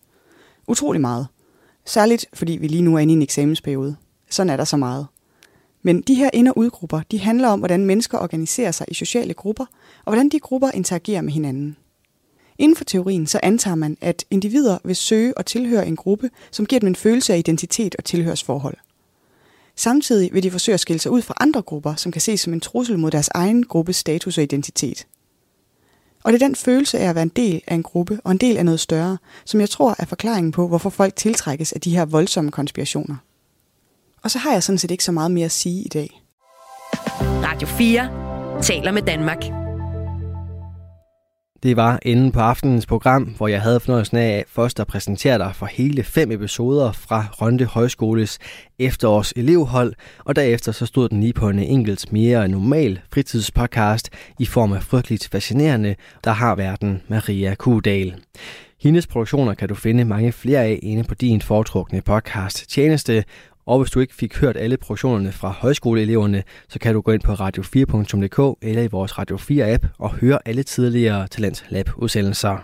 [0.67, 1.27] Utrolig meget.
[1.85, 3.95] Særligt fordi vi lige nu er inde i en eksamensperiode.
[4.29, 5.07] Sådan er der så meget.
[5.83, 9.33] Men de her ind- og udgrupper, de handler om, hvordan mennesker organiserer sig i sociale
[9.33, 9.65] grupper,
[10.05, 11.77] og hvordan de grupper interagerer med hinanden.
[12.57, 16.65] Inden for teorien så antager man, at individer vil søge og tilhøre en gruppe, som
[16.65, 18.77] giver dem en følelse af identitet og tilhørsforhold.
[19.75, 22.53] Samtidig vil de forsøge at skille sig ud fra andre grupper, som kan ses som
[22.53, 25.07] en trussel mod deres egen gruppes status og identitet.
[26.23, 28.37] Og det er den følelse af at være en del af en gruppe og en
[28.37, 31.95] del af noget større, som jeg tror er forklaringen på, hvorfor folk tiltrækkes af de
[31.95, 33.15] her voldsomme konspirationer.
[34.23, 36.21] Og så har jeg sådan set ikke så meget mere at sige i dag.
[37.21, 39.43] Radio 4 taler med Danmark.
[41.63, 45.51] Det var enden på aftenens program, hvor jeg havde fornøjelsen af først at præsentere dig
[45.55, 48.39] for hele fem episoder fra Rønde Højskoles
[48.79, 49.93] efterårs elevhold,
[50.25, 54.09] og derefter så stod den lige på en enkelt mere normal fritidspodcast
[54.39, 58.15] i form af frygteligt fascinerende, der har verden Maria Kudal.
[58.81, 63.23] Hendes produktioner kan du finde mange flere af inde på din foretrukne podcast tjeneste,
[63.65, 67.21] og hvis du ikke fik hørt alle produktionerne fra højskoleeleverne, så kan du gå ind
[67.21, 72.57] på radio4.dk eller i vores Radio 4-app og høre alle tidligere Talents Lab-udsendelser.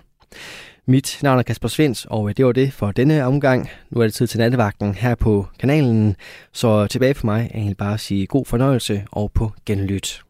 [0.85, 3.69] Mit navn er Kasper Svens, og øh, det var det for denne omgang.
[3.89, 6.15] Nu er det tid til nattevagten her på kanalen,
[6.53, 10.26] så tilbage for mig er egentlig bare at sige god fornøjelse og på genlyt.